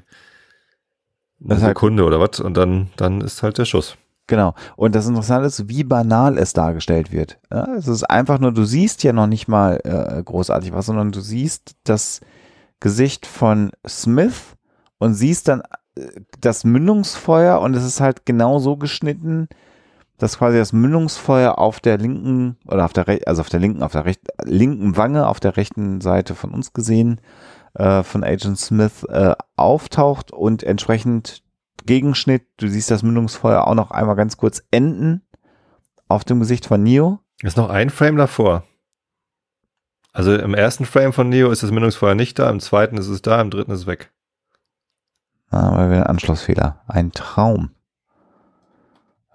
eine 1.43 1.61
Sekunde 1.61 2.05
oder 2.05 2.19
was 2.19 2.41
und 2.41 2.57
dann, 2.57 2.91
dann 2.97 3.21
ist 3.21 3.45
halt 3.45 3.59
der 3.59 3.65
Schuss. 3.65 3.97
Genau. 4.29 4.55
Und 4.77 4.95
das 4.95 5.09
Interessante 5.09 5.47
ist, 5.47 5.69
wie 5.69 5.83
banal 5.83 6.39
es 6.39 6.53
dargestellt 6.53 7.11
wird. 7.11 7.41
Ja, 7.51 7.67
es 7.75 7.89
ist 7.89 8.05
einfach 8.05 8.39
nur, 8.39 8.53
du 8.53 8.65
siehst 8.65 9.03
ja 9.03 9.13
noch 9.13 9.27
nicht 9.27 9.49
mal 9.49 9.81
äh, 9.83 10.23
großartig 10.23 10.73
was, 10.73 10.87
sondern 10.87 11.11
du 11.11 11.21
siehst 11.21 11.75
das 11.85 12.21
Gesicht 12.79 13.27
von 13.27 13.73
Smith 13.89 14.55
und 14.99 15.15
siehst 15.15 15.49
dann 15.49 15.63
äh, 15.97 16.21
das 16.41 16.65
Mündungsfeuer 16.65 17.61
und 17.61 17.75
es 17.75 17.85
ist 17.85 18.01
halt 18.01 18.27
genau 18.27 18.59
so 18.59 18.77
geschnitten, 18.77 19.49
dass 20.19 20.39
quasi 20.39 20.59
das 20.59 20.75
Mündungsfeuer 20.75 21.59
auf 21.59 21.81
der 21.81 21.97
linken 21.97 22.59
oder 22.67 22.85
auf 22.85 22.93
der 22.93 23.07
also 23.27 23.41
auf 23.41 23.49
der 23.49 23.61
linken, 23.61 23.83
auf 23.83 23.93
der 23.93 24.05
rechten, 24.05 24.27
linken 24.45 24.97
Wange, 24.97 25.27
auf 25.27 25.41
der 25.41 25.57
rechten 25.57 26.03
Seite 26.03 26.35
von 26.35 26.53
uns 26.53 26.75
gesehen, 26.75 27.21
äh, 27.75 28.03
von 28.03 28.25
Agent 28.25 28.59
Smith 28.59 29.05
äh, 29.05 29.35
auftaucht 29.57 30.33
und 30.33 30.65
entsprechend 30.65 31.43
Gegenschnitt, 31.87 32.47
du 32.57 32.69
siehst 32.69 32.91
das 32.91 33.03
Mündungsfeuer 33.03 33.67
auch 33.67 33.75
noch 33.75 33.91
einmal 33.91 34.17
ganz 34.17 34.37
kurz 34.37 34.63
enden 34.71 35.23
auf 36.09 36.25
dem 36.25 36.41
Gesicht 36.41 36.67
von 36.67 36.83
Neo. 36.83 37.21
Ist 37.43 37.57
noch 37.57 37.71
ein 37.71 37.91
Frame 37.91 38.17
davor. 38.17 38.65
Also 40.13 40.35
im 40.35 40.55
ersten 40.55 40.85
Frame 40.85 41.13
von 41.13 41.29
Neo 41.29 41.51
ist 41.51 41.63
das 41.63 41.71
Mündungsfeuer 41.71 42.15
nicht 42.15 42.39
da, 42.39 42.51
im 42.51 42.61
zweiten 42.61 42.97
ist 42.97 43.09
es 43.09 43.23
da, 43.23 43.41
im 43.41 43.51
dritten 43.51 43.71
ist 43.71 43.81
es 43.81 43.87
weg. 43.87 44.11
Ah, 45.51 45.69
aber 45.69 45.79
ein 45.79 46.03
Anschlussfehler. 46.03 46.83
Ein 46.87 47.13
Traum. 47.13 47.71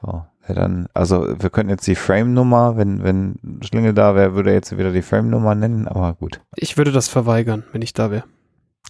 So, 0.02 0.26
dann, 0.48 0.88
also 0.94 1.40
wir 1.40 1.50
könnten 1.50 1.70
jetzt 1.70 1.88
die 1.88 1.96
Frame-Nummer, 1.96 2.76
wenn, 2.76 3.04
wenn 3.04 3.62
Schlingel 3.64 3.94
da 3.94 4.16
wäre, 4.16 4.36
würde 4.36 4.50
er 4.50 4.56
jetzt 4.56 4.78
wieder 4.78 4.92
die 4.92 5.02
Frame-Nummer 5.02 5.56
nennen, 5.56 5.88
aber 5.88 6.14
gut. 6.14 6.42
Ich 6.56 6.78
würde 6.78 6.92
das 6.92 7.08
verweigern, 7.08 7.64
wenn 7.72 7.82
ich 7.82 7.94
da 7.94 8.12
wäre. 8.12 8.26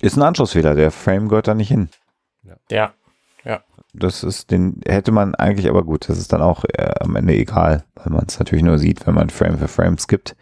Ist 0.02 0.18
ein 0.18 0.24
Anschlussfehler, 0.24 0.74
der 0.74 0.92
Frame 0.92 1.30
gehört 1.30 1.48
da 1.48 1.54
nicht 1.54 1.70
hin. 1.70 1.90
Ja. 2.70 2.94
Das 3.94 4.24
ist 4.24 4.50
den, 4.50 4.82
hätte 4.88 5.12
man 5.12 5.36
eigentlich, 5.36 5.70
aber 5.70 5.84
gut, 5.84 6.10
das 6.10 6.18
ist 6.18 6.34
dann 6.34 6.42
auch 6.42 6.66
äh, 6.66 6.94
am 7.00 7.16
Ende 7.16 7.34
egal, 7.34 7.84
weil 7.96 8.12
man 8.12 8.26
es 8.28 8.40
natürlich 8.40 8.64
nur 8.64 8.80
sieht, 8.80 9.06
wenn 9.06 9.14
man 9.14 9.30
Frame 9.30 9.58
für 9.58 9.68
Frame 9.68 9.98
skippt. 9.98 10.36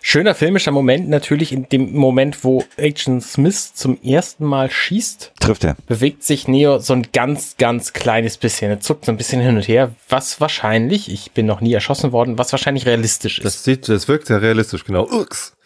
Schöner 0.00 0.34
filmischer 0.34 0.70
Moment 0.70 1.08
natürlich 1.08 1.52
in 1.52 1.68
dem 1.68 1.94
Moment, 1.94 2.44
wo 2.44 2.64
Agent 2.78 3.22
Smith 3.22 3.74
zum 3.74 4.00
ersten 4.02 4.44
Mal 4.44 4.70
schießt. 4.70 5.32
Trifft 5.40 5.64
er. 5.64 5.76
Bewegt 5.86 6.22
sich 6.22 6.48
Neo 6.48 6.78
so 6.78 6.94
ein 6.94 7.08
ganz, 7.12 7.56
ganz 7.56 7.92
kleines 7.92 8.36
bisschen. 8.36 8.70
Er 8.70 8.80
zuckt 8.80 9.04
so 9.04 9.12
ein 9.12 9.18
bisschen 9.18 9.40
hin 9.40 9.56
und 9.56 9.68
her, 9.68 9.92
was 10.08 10.40
wahrscheinlich, 10.40 11.10
ich 11.10 11.32
bin 11.32 11.46
noch 11.46 11.60
nie 11.60 11.72
erschossen 11.72 12.12
worden, 12.12 12.38
was 12.38 12.52
wahrscheinlich 12.52 12.86
realistisch 12.86 13.38
ist. 13.38 13.44
Das 13.44 13.64
sieht, 13.64 13.88
das 13.88 14.08
wirkt 14.08 14.26
sehr 14.28 14.42
realistisch, 14.42 14.84
genau. 14.84 15.06
Ups. 15.06 15.56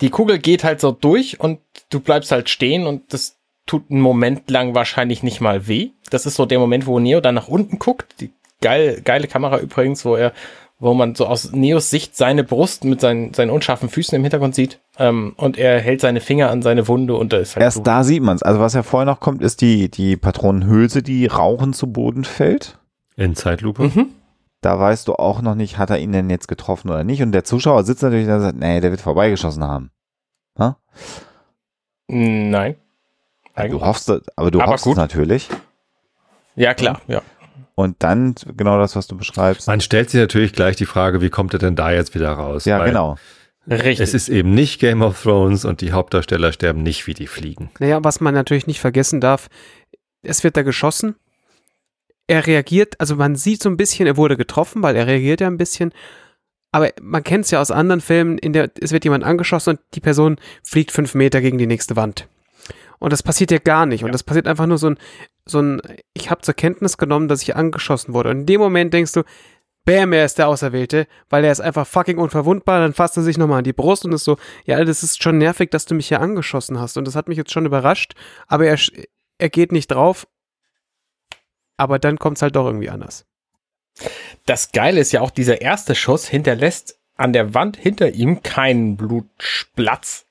Die 0.00 0.10
Kugel 0.10 0.38
geht 0.38 0.64
halt 0.64 0.80
so 0.80 0.92
durch 0.92 1.40
und 1.40 1.60
du 1.90 2.00
bleibst 2.00 2.32
halt 2.32 2.48
stehen 2.48 2.86
und 2.86 3.12
das 3.12 3.36
tut 3.70 3.88
einen 3.88 4.00
Moment 4.00 4.50
lang 4.50 4.74
wahrscheinlich 4.74 5.22
nicht 5.22 5.40
mal 5.40 5.68
weh. 5.68 5.90
Das 6.10 6.26
ist 6.26 6.34
so 6.34 6.44
der 6.44 6.58
Moment, 6.58 6.86
wo 6.88 6.98
Neo 6.98 7.20
dann 7.20 7.36
nach 7.36 7.46
unten 7.46 7.78
guckt. 7.78 8.20
Die 8.20 8.32
geil, 8.60 9.00
geile 9.04 9.28
Kamera 9.28 9.60
übrigens, 9.60 10.04
wo 10.04 10.16
er, 10.16 10.32
wo 10.80 10.92
man 10.92 11.14
so 11.14 11.26
aus 11.26 11.52
Neos 11.52 11.88
Sicht 11.88 12.16
seine 12.16 12.42
Brust 12.42 12.82
mit 12.82 13.00
seinen, 13.00 13.32
seinen 13.32 13.50
unscharfen 13.50 13.88
Füßen 13.88 14.16
im 14.16 14.22
Hintergrund 14.22 14.56
sieht. 14.56 14.80
Ähm, 14.98 15.34
und 15.36 15.56
er 15.56 15.78
hält 15.78 16.00
seine 16.00 16.20
Finger 16.20 16.50
an 16.50 16.62
seine 16.62 16.88
Wunde 16.88 17.14
und 17.14 17.32
da 17.32 17.36
ist 17.36 17.54
halt 17.54 17.62
Erst 17.62 17.76
Blut. 17.76 17.86
da 17.86 18.02
sieht 18.02 18.24
man 18.24 18.34
es. 18.34 18.42
Also 18.42 18.58
was 18.58 18.74
ja 18.74 18.82
vorher 18.82 19.06
noch 19.06 19.20
kommt, 19.20 19.40
ist 19.40 19.60
die, 19.60 19.88
die 19.88 20.16
Patronenhülse, 20.16 21.04
die 21.04 21.26
rauchend 21.26 21.76
zu 21.76 21.92
Boden 21.92 22.24
fällt. 22.24 22.80
In 23.16 23.36
Zeitlupe. 23.36 23.84
Mhm. 23.84 24.08
Da 24.62 24.80
weißt 24.80 25.06
du 25.06 25.14
auch 25.14 25.42
noch 25.42 25.54
nicht, 25.54 25.78
hat 25.78 25.90
er 25.90 26.00
ihn 26.00 26.10
denn 26.10 26.28
jetzt 26.28 26.48
getroffen 26.48 26.90
oder 26.90 27.04
nicht. 27.04 27.22
Und 27.22 27.30
der 27.30 27.44
Zuschauer 27.44 27.84
sitzt 27.84 28.02
natürlich 28.02 28.26
da 28.26 28.34
und 28.34 28.42
sagt, 28.42 28.58
nee, 28.58 28.80
der 28.80 28.90
wird 28.90 29.00
vorbeigeschossen 29.00 29.62
haben. 29.62 29.90
Ha? 30.58 30.76
Nein. 32.08 32.74
Du 33.54 33.62
Eigentlich. 33.62 33.82
hoffst, 33.82 34.10
aber 34.36 34.50
du 34.50 34.60
Aber 34.60 34.72
hoffst 34.72 34.84
gut. 34.84 34.92
es 34.94 34.98
natürlich. 34.98 35.48
Ja, 36.56 36.74
klar, 36.74 37.00
ja. 37.08 37.22
Und 37.74 37.96
dann 38.02 38.34
genau 38.56 38.78
das, 38.78 38.94
was 38.96 39.06
du 39.06 39.16
beschreibst. 39.16 39.66
Man 39.66 39.80
stellt 39.80 40.10
sich 40.10 40.20
natürlich 40.20 40.52
gleich 40.52 40.76
die 40.76 40.86
Frage, 40.86 41.20
wie 41.22 41.30
kommt 41.30 41.52
er 41.54 41.58
denn 41.58 41.76
da 41.76 41.90
jetzt 41.92 42.14
wieder 42.14 42.30
raus? 42.32 42.64
ja, 42.64 42.78
Weil 42.78 42.88
genau. 42.88 43.16
Richtig. 43.68 44.00
Es 44.00 44.14
ist 44.14 44.28
eben 44.28 44.54
nicht 44.54 44.80
Game 44.80 45.02
of 45.02 45.22
Thrones 45.22 45.64
und 45.64 45.80
die 45.80 45.92
Hauptdarsteller 45.92 46.52
sterben 46.52 46.82
nicht 46.82 47.06
wie 47.06 47.14
die 47.14 47.26
Fliegen. 47.26 47.70
Naja, 47.78 48.02
was 48.02 48.20
man 48.20 48.34
natürlich 48.34 48.66
nicht 48.66 48.80
vergessen 48.80 49.20
darf, 49.20 49.48
es 50.22 50.42
wird 50.44 50.56
da 50.56 50.62
geschossen. 50.62 51.14
Er 52.26 52.46
reagiert, 52.46 52.98
also 53.00 53.16
man 53.16 53.36
sieht 53.36 53.62
so 53.62 53.68
ein 53.68 53.76
bisschen, 53.76 54.06
er 54.06 54.16
wurde 54.16 54.36
getroffen, 54.36 54.82
weil 54.82 54.96
er 54.96 55.06
reagiert 55.06 55.40
ja 55.40 55.46
ein 55.46 55.56
bisschen. 55.58 55.92
Aber 56.72 56.90
man 57.00 57.24
kennt 57.24 57.44
es 57.46 57.50
ja 57.50 57.60
aus 57.60 57.70
anderen 57.70 58.00
Filmen, 58.00 58.38
in 58.38 58.52
der 58.52 58.70
es 58.80 58.92
wird 58.92 59.04
jemand 59.04 59.24
angeschossen 59.24 59.70
und 59.70 59.80
die 59.94 60.00
Person 60.00 60.36
fliegt 60.62 60.92
fünf 60.92 61.14
Meter 61.14 61.40
gegen 61.40 61.58
die 61.58 61.66
nächste 61.66 61.96
Wand. 61.96 62.28
Und 63.00 63.12
das 63.12 63.22
passiert 63.24 63.50
ja 63.50 63.58
gar 63.58 63.86
nicht. 63.86 64.04
Und 64.04 64.12
das 64.12 64.22
passiert 64.22 64.46
einfach 64.46 64.66
nur 64.66 64.78
so 64.78 64.90
ein, 64.90 64.98
so 65.46 65.60
ein, 65.60 65.82
ich 66.14 66.30
habe 66.30 66.42
zur 66.42 66.54
Kenntnis 66.54 66.98
genommen, 66.98 67.26
dass 67.26 67.42
ich 67.42 67.56
angeschossen 67.56 68.14
wurde. 68.14 68.30
Und 68.30 68.40
in 68.40 68.46
dem 68.46 68.60
Moment 68.60 68.94
denkst 68.94 69.12
du, 69.12 69.24
Bam, 69.86 70.12
er 70.12 70.26
ist 70.26 70.38
der 70.38 70.46
Auserwählte, 70.46 71.06
weil 71.30 71.42
er 71.42 71.50
ist 71.50 71.60
einfach 71.60 71.86
fucking 71.86 72.18
unverwundbar. 72.18 72.80
Dann 72.80 72.92
fasst 72.92 73.16
er 73.16 73.22
sich 73.22 73.38
nochmal 73.38 73.58
an 73.58 73.64
die 73.64 73.72
Brust 73.72 74.04
und 74.04 74.12
ist 74.12 74.24
so, 74.24 74.36
ja, 74.66 74.84
das 74.84 75.02
ist 75.02 75.22
schon 75.22 75.38
nervig, 75.38 75.70
dass 75.70 75.86
du 75.86 75.94
mich 75.94 76.08
hier 76.08 76.20
angeschossen 76.20 76.78
hast. 76.78 76.98
Und 76.98 77.06
das 77.06 77.16
hat 77.16 77.28
mich 77.28 77.38
jetzt 77.38 77.50
schon 77.50 77.66
überrascht. 77.66 78.14
Aber 78.46 78.66
er, 78.66 78.78
er 79.38 79.48
geht 79.48 79.72
nicht 79.72 79.90
drauf. 79.90 80.28
Aber 81.78 81.98
dann 81.98 82.18
kommt 82.18 82.36
es 82.36 82.42
halt 82.42 82.54
doch 82.56 82.66
irgendwie 82.66 82.90
anders. 82.90 83.24
Das 84.44 84.72
Geile 84.72 85.00
ist 85.00 85.12
ja 85.12 85.22
auch, 85.22 85.30
dieser 85.30 85.62
erste 85.62 85.94
Schuss 85.94 86.28
hinterlässt 86.28 86.98
an 87.16 87.32
der 87.32 87.54
Wand 87.54 87.76
hinter 87.76 88.10
ihm 88.10 88.42
keinen 88.42 88.96
Blutsplatz. 88.96 90.26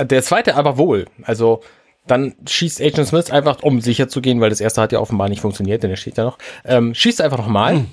Der 0.00 0.22
zweite 0.22 0.54
aber 0.54 0.78
wohl. 0.78 1.06
Also 1.22 1.62
dann 2.06 2.34
schießt 2.46 2.80
Agent 2.80 3.08
Smith 3.08 3.30
einfach, 3.30 3.62
um 3.62 3.80
sicher 3.80 4.08
zu 4.08 4.20
gehen, 4.20 4.40
weil 4.40 4.50
das 4.50 4.60
erste 4.60 4.80
hat 4.80 4.92
ja 4.92 4.98
offenbar 4.98 5.28
nicht 5.28 5.40
funktioniert, 5.40 5.82
denn 5.82 5.90
er 5.90 5.96
steht 5.96 6.18
ja 6.18 6.24
noch, 6.24 6.38
ähm, 6.64 6.94
schießt 6.94 7.20
einfach 7.20 7.38
nochmal. 7.38 7.84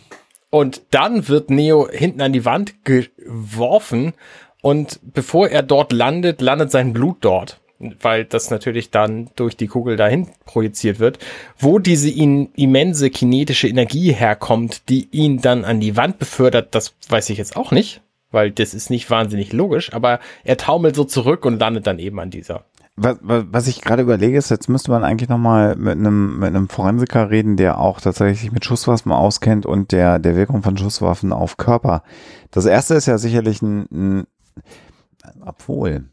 Und 0.49 0.81
dann 0.91 1.27
wird 1.27 1.51
Neo 1.51 1.87
hinten 1.89 2.21
an 2.21 2.33
die 2.33 2.45
Wand 2.45 2.83
geworfen 2.83 4.13
und 4.61 4.99
bevor 5.03 5.49
er 5.49 5.61
dort 5.61 5.93
landet, 5.93 6.41
landet 6.41 6.71
sein 6.71 6.93
Blut 6.93 7.17
dort. 7.21 7.59
Weil 7.79 8.25
das 8.25 8.49
natürlich 8.49 8.89
dann 8.89 9.29
durch 9.37 9.55
die 9.55 9.67
Kugel 9.67 9.95
dahin 9.95 10.27
projiziert 10.45 10.99
wird, 10.99 11.19
wo 11.57 11.79
diese 11.79 12.09
immense 12.09 13.09
kinetische 13.09 13.69
Energie 13.69 14.11
herkommt, 14.11 14.89
die 14.89 15.07
ihn 15.11 15.39
dann 15.39 15.63
an 15.63 15.79
die 15.79 15.95
Wand 15.95 16.19
befördert, 16.19 16.75
das 16.75 16.93
weiß 17.07 17.29
ich 17.29 17.37
jetzt 17.37 17.55
auch 17.55 17.71
nicht, 17.71 18.01
weil 18.31 18.51
das 18.51 18.73
ist 18.73 18.89
nicht 18.89 19.09
wahnsinnig 19.09 19.53
logisch, 19.53 19.93
aber 19.93 20.19
er 20.43 20.57
taumelt 20.57 20.95
so 20.95 21.03
zurück 21.03 21.45
und 21.45 21.59
landet 21.59 21.87
dann 21.87 21.99
eben 21.99 22.19
an 22.19 22.29
dieser. 22.29 22.65
Was, 22.95 23.17
was 23.21 23.45
was 23.49 23.67
ich 23.67 23.81
gerade 23.81 24.01
überlege, 24.03 24.37
ist, 24.37 24.49
jetzt 24.49 24.67
müsste 24.67 24.91
man 24.91 25.05
eigentlich 25.05 25.29
nochmal 25.29 25.77
mit 25.77 25.97
einem, 25.97 26.39
mit 26.39 26.49
einem 26.49 26.67
Forensiker 26.67 27.29
reden, 27.29 27.55
der 27.55 27.79
auch 27.79 28.01
tatsächlich 28.01 28.51
mit 28.51 28.65
Schusswaffen 28.65 29.11
auskennt 29.13 29.65
und 29.65 29.93
der, 29.93 30.19
der 30.19 30.35
Wirkung 30.35 30.63
von 30.63 30.77
Schusswaffen 30.77 31.31
auf 31.31 31.55
Körper. 31.55 32.03
Das 32.51 32.65
erste 32.65 32.95
ist 32.95 33.05
ja 33.05 33.17
sicherlich 33.17 33.61
ein, 33.61 33.87
ein 33.91 34.27
obwohl, 35.45 36.09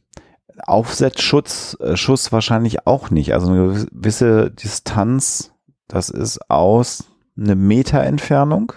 Aufsetzschutz, 0.58 1.76
äh, 1.80 1.96
Schuss 1.96 2.32
wahrscheinlich 2.32 2.86
auch 2.86 3.10
nicht. 3.10 3.34
Also 3.34 3.50
eine 3.50 3.86
gewisse 3.90 4.50
Distanz, 4.50 5.52
das 5.88 6.08
ist 6.08 6.50
aus 6.50 7.04
einem 7.36 7.66
Meter 7.66 8.02
Entfernung, 8.02 8.72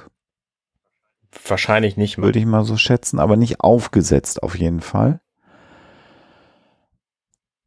Wahrscheinlich 1.47 1.97
nicht 1.97 2.17
würde 2.17 2.39
ich 2.39 2.45
mal 2.45 2.63
so 2.63 2.77
schätzen, 2.77 3.19
aber 3.19 3.35
nicht 3.35 3.61
aufgesetzt 3.61 4.43
auf 4.43 4.57
jeden 4.57 4.81
Fall. 4.81 5.21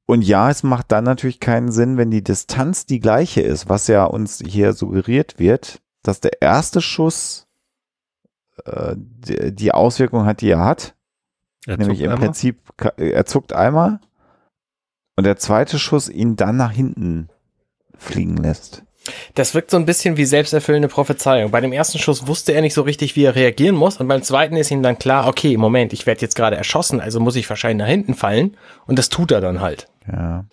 Und 0.06 0.22
ja, 0.22 0.50
es 0.50 0.62
macht 0.62 0.92
dann 0.92 1.04
natürlich 1.04 1.40
keinen 1.40 1.72
Sinn, 1.72 1.96
wenn 1.96 2.10
die 2.10 2.22
Distanz 2.22 2.86
die 2.86 3.00
gleiche 3.00 3.40
ist, 3.40 3.68
was 3.68 3.86
ja 3.86 4.04
uns 4.04 4.42
hier 4.44 4.72
suggeriert 4.72 5.38
wird, 5.38 5.80
dass 6.02 6.20
der 6.20 6.42
erste 6.42 6.80
Schuss 6.82 7.46
äh, 8.64 8.94
die, 8.96 9.54
die 9.54 9.72
Auswirkung 9.72 10.26
hat, 10.26 10.40
die 10.40 10.50
er 10.50 10.64
hat. 10.64 10.94
Er 11.66 11.76
nämlich 11.78 12.00
im 12.00 12.10
einmal. 12.10 12.26
Prinzip, 12.26 12.60
er 12.96 13.24
zuckt 13.24 13.52
einmal 13.52 14.00
und 15.16 15.24
der 15.24 15.36
zweite 15.36 15.78
Schuss 15.78 16.08
ihn 16.08 16.36
dann 16.36 16.56
nach 16.56 16.72
hinten 16.72 17.28
fliegen 17.96 18.36
lässt. 18.36 18.84
Das 19.34 19.54
wirkt 19.54 19.70
so 19.70 19.76
ein 19.76 19.86
bisschen 19.86 20.16
wie 20.16 20.24
selbsterfüllende 20.24 20.88
Prophezeiung. 20.88 21.50
Bei 21.50 21.60
dem 21.60 21.72
ersten 21.72 21.98
Schuss 21.98 22.26
wusste 22.26 22.52
er 22.52 22.60
nicht 22.60 22.74
so 22.74 22.82
richtig, 22.82 23.16
wie 23.16 23.24
er 23.24 23.34
reagieren 23.34 23.74
muss. 23.74 23.96
Und 23.98 24.08
beim 24.08 24.22
zweiten 24.22 24.56
ist 24.56 24.70
ihm 24.70 24.82
dann 24.82 24.98
klar, 24.98 25.26
okay, 25.26 25.56
Moment, 25.56 25.92
ich 25.92 26.06
werde 26.06 26.20
jetzt 26.20 26.36
gerade 26.36 26.56
erschossen, 26.56 27.00
also 27.00 27.18
muss 27.18 27.36
ich 27.36 27.48
wahrscheinlich 27.48 27.84
nach 27.84 27.90
hinten 27.90 28.14
fallen. 28.14 28.56
Und 28.86 28.98
das 28.98 29.08
tut 29.08 29.32
er 29.32 29.40
dann 29.40 29.60
halt. 29.60 29.88
Ja. 30.10 30.44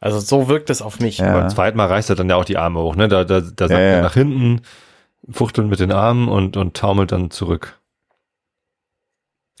Also 0.00 0.18
so 0.18 0.48
wirkt 0.48 0.68
es 0.68 0.82
auf 0.82 1.00
mich. 1.00 1.18
Ja. 1.18 1.32
Beim 1.32 1.48
zweiten 1.48 1.76
Mal 1.76 1.86
reißt 1.86 2.10
er 2.10 2.16
dann 2.16 2.28
ja 2.28 2.36
auch 2.36 2.44
die 2.44 2.58
Arme 2.58 2.80
hoch, 2.80 2.96
ne? 2.96 3.08
Da, 3.08 3.24
da, 3.24 3.40
da 3.40 3.68
sagt 3.68 3.70
Ja, 3.70 3.78
er 3.78 3.96
ja. 3.98 4.02
nach 4.02 4.14
hinten, 4.14 4.62
fuchtelt 5.30 5.68
mit 5.68 5.78
den 5.80 5.92
Armen 5.92 6.28
und, 6.28 6.56
und 6.56 6.76
taumelt 6.76 7.12
dann 7.12 7.30
zurück. 7.30 7.78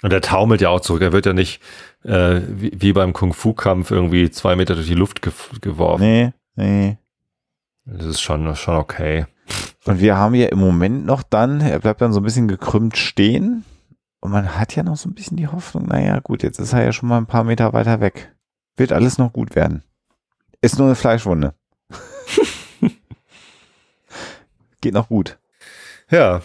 Und 0.02 0.12
er 0.12 0.20
taumelt 0.20 0.60
ja 0.60 0.68
auch 0.68 0.80
zurück. 0.80 1.00
Er 1.02 1.12
wird 1.12 1.26
ja 1.26 1.32
nicht 1.32 1.62
äh, 2.04 2.40
wie, 2.48 2.72
wie 2.74 2.92
beim 2.92 3.12
Kung-Fu-Kampf 3.12 3.92
irgendwie 3.92 4.30
zwei 4.30 4.56
Meter 4.56 4.74
durch 4.74 4.88
die 4.88 4.94
Luft 4.94 5.22
ge 5.22 5.32
geworfen. 5.60 6.02
Nee, 6.02 6.32
nee. 6.56 6.98
Das 7.84 8.06
ist 8.06 8.20
schon, 8.20 8.54
schon 8.54 8.76
okay. 8.76 9.26
Und 9.84 10.00
wir 10.00 10.16
haben 10.16 10.34
ja 10.34 10.46
im 10.48 10.58
Moment 10.58 11.04
noch 11.04 11.22
dann, 11.22 11.60
er 11.60 11.80
bleibt 11.80 12.00
dann 12.00 12.12
so 12.12 12.20
ein 12.20 12.24
bisschen 12.24 12.48
gekrümmt 12.48 12.96
stehen. 12.96 13.64
Und 14.20 14.30
man 14.30 14.56
hat 14.56 14.76
ja 14.76 14.84
noch 14.84 14.96
so 14.96 15.08
ein 15.08 15.14
bisschen 15.14 15.36
die 15.36 15.48
Hoffnung, 15.48 15.86
naja, 15.86 16.20
gut, 16.20 16.44
jetzt 16.44 16.60
ist 16.60 16.72
er 16.72 16.84
ja 16.84 16.92
schon 16.92 17.08
mal 17.08 17.18
ein 17.18 17.26
paar 17.26 17.42
Meter 17.42 17.72
weiter 17.72 18.00
weg. 18.00 18.32
Wird 18.76 18.92
alles 18.92 19.18
noch 19.18 19.32
gut 19.32 19.56
werden. 19.56 19.82
Ist 20.60 20.78
nur 20.78 20.86
eine 20.86 20.94
Fleischwunde. 20.94 21.54
geht 24.80 24.94
noch 24.94 25.08
gut. 25.08 25.38
Ja. 26.08 26.40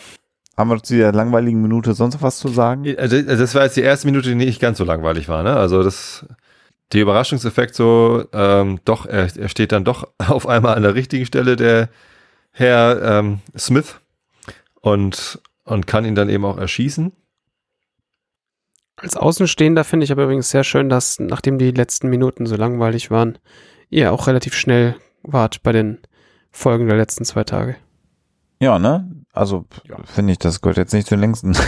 Haben 0.58 0.71
wir 0.71 0.82
zu 0.82 0.97
der 0.97 1.12
langweiligen 1.12 1.62
Minute 1.62 1.93
sonst 1.93 2.15
noch 2.15 2.23
was 2.23 2.39
zu 2.39 2.47
sagen? 2.47 2.97
Also, 2.97 3.21
das 3.21 3.54
war 3.54 3.65
jetzt 3.65 3.78
die 3.78 3.82
erste 3.82 4.08
Minute, 4.08 4.30
die 4.30 4.36
nicht 4.36 4.60
ganz 4.60 4.80
so 4.80 4.84
langweilig 4.84 5.30
war, 5.30 5.43
ne? 5.43 5.56
Also 5.56 5.84
das, 5.84 6.26
der 6.93 7.02
Überraschungseffekt 7.02 7.76
so, 7.76 8.26
ähm, 8.34 8.80
doch, 8.86 9.06
er, 9.06 9.36
er 9.36 9.50
steht 9.50 9.71
dann 9.71 9.84
doch 9.84 10.08
auf 10.28 10.47
einmal 10.47 10.76
an 10.76 10.84
der 10.84 10.95
richtigen 10.95 11.26
Stelle, 11.26 11.56
der 11.56 11.89
Herr 12.52 13.02
ähm, 13.19 13.39
Smith, 13.58 14.00
und, 14.82 15.39
und 15.65 15.86
kann 15.88 16.06
ihn 16.06 16.15
dann 16.15 16.30
eben 16.30 16.45
auch 16.45 16.58
erschießen. 16.58 17.12
Als 18.95 19.15
Außenstehender 19.15 19.84
finde 19.84 20.06
ich 20.06 20.12
aber 20.12 20.23
übrigens 20.23 20.50
sehr 20.50 20.63
schön, 20.63 20.89
dass, 20.89 21.19
nachdem 21.19 21.60
die 21.60 21.71
letzten 21.71 22.10
Minuten 22.10 22.45
so 22.47 22.56
langweilig 22.56 23.12
waren, 23.12 23.38
ihr 23.89 24.12
auch 24.12 24.26
relativ 24.28 24.56
schnell 24.56 24.95
wart 25.23 25.62
bei 25.62 25.71
den 25.71 26.00
Folgen 26.52 26.88
der 26.88 26.97
letzten 26.97 27.26
zwei 27.26 27.43
Tage. 27.43 27.76
Ja, 28.60 28.80
ne? 28.80 29.12
Also 29.34 29.65
Ja. 29.84 29.97
finde 30.06 30.32
ich, 30.34 30.39
das 30.39 30.62
gehört 30.62 30.78
jetzt 30.78 30.93
nicht 30.93 31.08
zu 31.08 31.13
den 31.15 31.19
längsten 31.21 31.56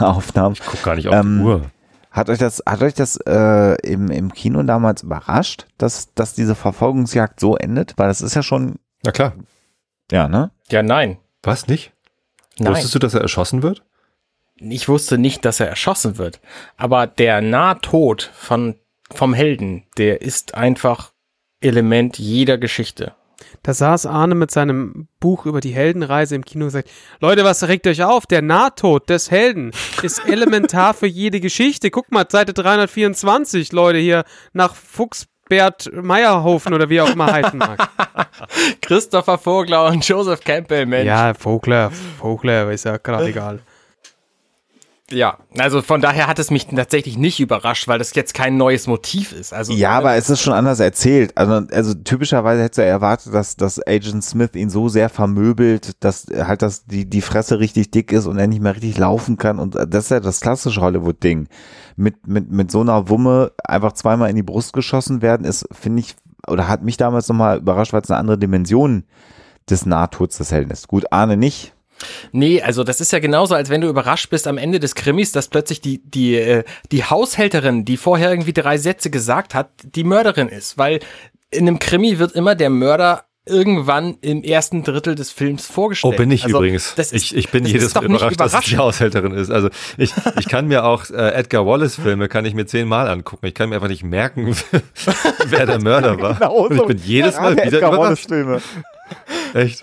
Aufnahmen. 0.00 0.54
Ich 0.54 0.64
gucke 0.64 0.82
gar 0.82 0.96
nicht 0.96 1.08
auf 1.08 1.14
Ähm, 1.14 1.38
die 1.38 1.44
Uhr. 1.44 1.70
Hat 2.12 2.28
euch 2.28 2.38
das, 2.38 2.62
hat 2.66 2.82
euch 2.82 2.92
das 2.92 3.16
äh, 3.26 3.74
im, 3.88 4.10
im 4.10 4.32
Kino 4.32 4.62
damals 4.62 5.02
überrascht, 5.02 5.66
dass, 5.78 6.12
dass 6.14 6.34
diese 6.34 6.54
Verfolgungsjagd 6.54 7.40
so 7.40 7.56
endet? 7.56 7.94
Weil 7.96 8.08
das 8.08 8.20
ist 8.20 8.34
ja 8.34 8.42
schon, 8.42 8.76
Na 9.02 9.12
klar. 9.12 9.32
ja, 10.10 10.28
ne? 10.28 10.50
Ja, 10.70 10.82
nein. 10.82 11.16
Was 11.42 11.66
nicht? 11.68 11.92
Nein. 12.58 12.72
Wusstest 12.72 12.94
du, 12.94 12.98
dass 12.98 13.14
er 13.14 13.22
erschossen 13.22 13.62
wird? 13.62 13.82
Ich 14.56 14.88
wusste 14.88 15.16
nicht, 15.16 15.44
dass 15.46 15.58
er 15.58 15.68
erschossen 15.68 16.18
wird. 16.18 16.40
Aber 16.76 17.06
der 17.06 17.40
Nahtod 17.40 18.30
von, 18.34 18.76
vom 19.10 19.32
Helden, 19.32 19.84
der 19.96 20.20
ist 20.20 20.54
einfach 20.54 21.12
Element 21.60 22.18
jeder 22.18 22.58
Geschichte. 22.58 23.14
Da 23.62 23.74
saß 23.74 24.06
Arne 24.06 24.34
mit 24.34 24.50
seinem 24.50 25.08
Buch 25.20 25.46
über 25.46 25.60
die 25.60 25.72
Heldenreise 25.72 26.34
im 26.34 26.44
Kino 26.44 26.64
und 26.66 26.70
sagt, 26.70 26.90
Leute, 27.20 27.44
was 27.44 27.66
regt 27.68 27.86
euch 27.86 28.02
auf? 28.02 28.26
Der 28.26 28.42
Nahtod 28.42 29.08
des 29.08 29.30
Helden 29.30 29.72
ist 30.02 30.18
elementar 30.26 30.94
für 30.94 31.06
jede 31.06 31.40
Geschichte. 31.40 31.90
Guck 31.90 32.10
mal, 32.12 32.26
Seite 32.28 32.52
324, 32.52 33.72
Leute, 33.72 33.98
hier 33.98 34.24
nach 34.52 34.74
Fuchsbert 34.74 35.90
Meierhofen 35.92 36.74
oder 36.74 36.88
wie 36.88 37.00
auch 37.00 37.10
immer 37.10 37.32
heißen 37.32 37.58
mag. 37.58 37.88
Christopher 38.80 39.38
Vogler 39.38 39.86
und 39.86 40.06
Joseph 40.06 40.40
Campbell, 40.40 40.86
Mensch. 40.86 41.06
Ja, 41.06 41.34
Vogler, 41.34 41.90
Vogler, 42.18 42.70
ist 42.70 42.84
ja 42.84 42.96
gerade 42.96 43.26
egal. 43.28 43.60
Ja, 45.10 45.38
also 45.58 45.82
von 45.82 46.00
daher 46.00 46.26
hat 46.26 46.38
es 46.38 46.50
mich 46.50 46.66
tatsächlich 46.66 47.18
nicht 47.18 47.38
überrascht, 47.40 47.86
weil 47.86 47.98
das 47.98 48.14
jetzt 48.14 48.32
kein 48.34 48.56
neues 48.56 48.86
Motiv 48.86 49.32
ist. 49.32 49.52
Also 49.52 49.72
Ja, 49.72 49.90
aber 49.90 50.14
es 50.14 50.30
ist 50.30 50.40
schon 50.40 50.54
anders 50.54 50.80
erzählt. 50.80 51.36
Also, 51.36 51.66
also 51.70 51.94
typischerweise 51.94 52.62
hättest 52.62 52.78
du 52.78 52.84
erwartet, 52.84 53.34
dass, 53.34 53.56
dass 53.56 53.84
Agent 53.86 54.24
Smith 54.24 54.54
ihn 54.54 54.70
so 54.70 54.88
sehr 54.88 55.08
vermöbelt, 55.10 56.02
dass 56.02 56.26
halt 56.34 56.62
das, 56.62 56.86
die, 56.86 57.08
die 57.08 57.20
Fresse 57.20 57.58
richtig 57.58 57.90
dick 57.90 58.10
ist 58.12 58.26
und 58.26 58.38
er 58.38 58.46
nicht 58.46 58.62
mehr 58.62 58.74
richtig 58.74 58.96
laufen 58.96 59.36
kann. 59.36 59.58
Und 59.58 59.74
das 59.74 60.04
ist 60.04 60.10
ja 60.10 60.20
das 60.20 60.40
klassische 60.40 60.80
Hollywood-Ding. 60.80 61.48
Mit, 61.96 62.26
mit, 62.26 62.50
mit 62.50 62.70
so 62.70 62.80
einer 62.80 63.08
Wumme 63.10 63.52
einfach 63.64 63.92
zweimal 63.92 64.30
in 64.30 64.36
die 64.36 64.42
Brust 64.42 64.72
geschossen 64.72 65.20
werden, 65.20 65.44
ist, 65.44 65.66
finde 65.72 66.00
ich, 66.00 66.16
oder 66.46 66.68
hat 66.68 66.82
mich 66.82 66.96
damals 66.96 67.28
nochmal 67.28 67.58
überrascht, 67.58 67.92
weil 67.92 68.00
es 68.00 68.10
eine 68.10 68.18
andere 68.18 68.38
Dimension 68.38 69.04
des 69.68 69.84
Nahtods 69.84 70.38
des 70.38 70.52
Helden 70.52 70.70
ist. 70.70 70.88
Gut, 70.88 71.12
Arne 71.12 71.36
nicht. 71.36 71.74
Nee, 72.32 72.62
also 72.62 72.84
das 72.84 73.00
ist 73.00 73.12
ja 73.12 73.18
genauso, 73.18 73.54
als 73.54 73.70
wenn 73.70 73.80
du 73.80 73.88
überrascht 73.88 74.30
bist 74.30 74.46
am 74.46 74.58
Ende 74.58 74.80
des 74.80 74.94
Krimis, 74.94 75.32
dass 75.32 75.48
plötzlich 75.48 75.80
die, 75.80 76.02
die, 76.04 76.36
äh, 76.36 76.64
die 76.90 77.04
Haushälterin, 77.04 77.84
die 77.84 77.96
vorher 77.96 78.30
irgendwie 78.30 78.52
drei 78.52 78.78
Sätze 78.78 79.10
gesagt 79.10 79.54
hat, 79.54 79.70
die 79.84 80.04
Mörderin 80.04 80.48
ist. 80.48 80.78
Weil 80.78 81.00
in 81.50 81.68
einem 81.68 81.78
Krimi 81.78 82.18
wird 82.18 82.32
immer 82.32 82.54
der 82.54 82.70
Mörder 82.70 83.24
irgendwann 83.44 84.18
im 84.20 84.44
ersten 84.44 84.84
Drittel 84.84 85.16
des 85.16 85.32
Films 85.32 85.66
Oh, 85.70 85.72
vorgestellt. 85.72 86.16
bin 86.16 86.30
ich 86.30 86.44
also, 86.44 86.58
übrigens. 86.58 86.94
Das 86.94 87.12
ist, 87.12 87.32
ich, 87.32 87.36
ich 87.36 87.48
bin 87.50 87.66
jedes 87.66 87.92
Mal 87.94 88.04
überrascht, 88.04 88.38
dass 88.38 88.54
es 88.54 88.60
die. 88.66 88.76
Haushälterin 88.76 89.32
ist. 89.32 89.50
Also 89.50 89.68
ich, 89.96 90.12
ich 90.38 90.48
kann 90.48 90.68
mir 90.68 90.84
auch 90.84 91.10
äh, 91.10 91.30
Edgar 91.32 91.66
Wallace-Filme, 91.66 92.28
kann 92.28 92.44
ich 92.44 92.54
mir 92.54 92.66
zehnmal 92.66 93.08
angucken. 93.08 93.46
Ich 93.46 93.54
kann 93.54 93.68
mir 93.70 93.76
einfach 93.76 93.88
nicht 93.88 94.04
merken, 94.04 94.56
wer 95.46 95.66
der 95.66 95.80
Mörder 95.80 96.20
war. 96.40 96.52
Und 96.54 96.76
ich 96.76 96.86
bin 96.86 96.98
jedes 96.98 97.36
Mal 97.36 97.56
wieder 97.56 97.78
überrascht. 97.78 98.28
Filme. 98.28 98.62
Echt? 99.54 99.82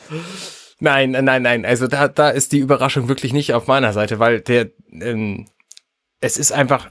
Nein, 0.80 1.12
nein, 1.12 1.42
nein. 1.42 1.66
Also 1.66 1.88
da, 1.88 2.08
da 2.08 2.30
ist 2.30 2.52
die 2.52 2.60
Überraschung 2.60 3.08
wirklich 3.08 3.34
nicht 3.34 3.54
auf 3.54 3.68
meiner 3.68 3.94
Seite, 3.94 4.20
weil 4.20 4.42
der, 4.42 4.70
ähm, 4.92 5.48
es 6.22 6.38
ist 6.38 6.52
einfach, 6.52 6.90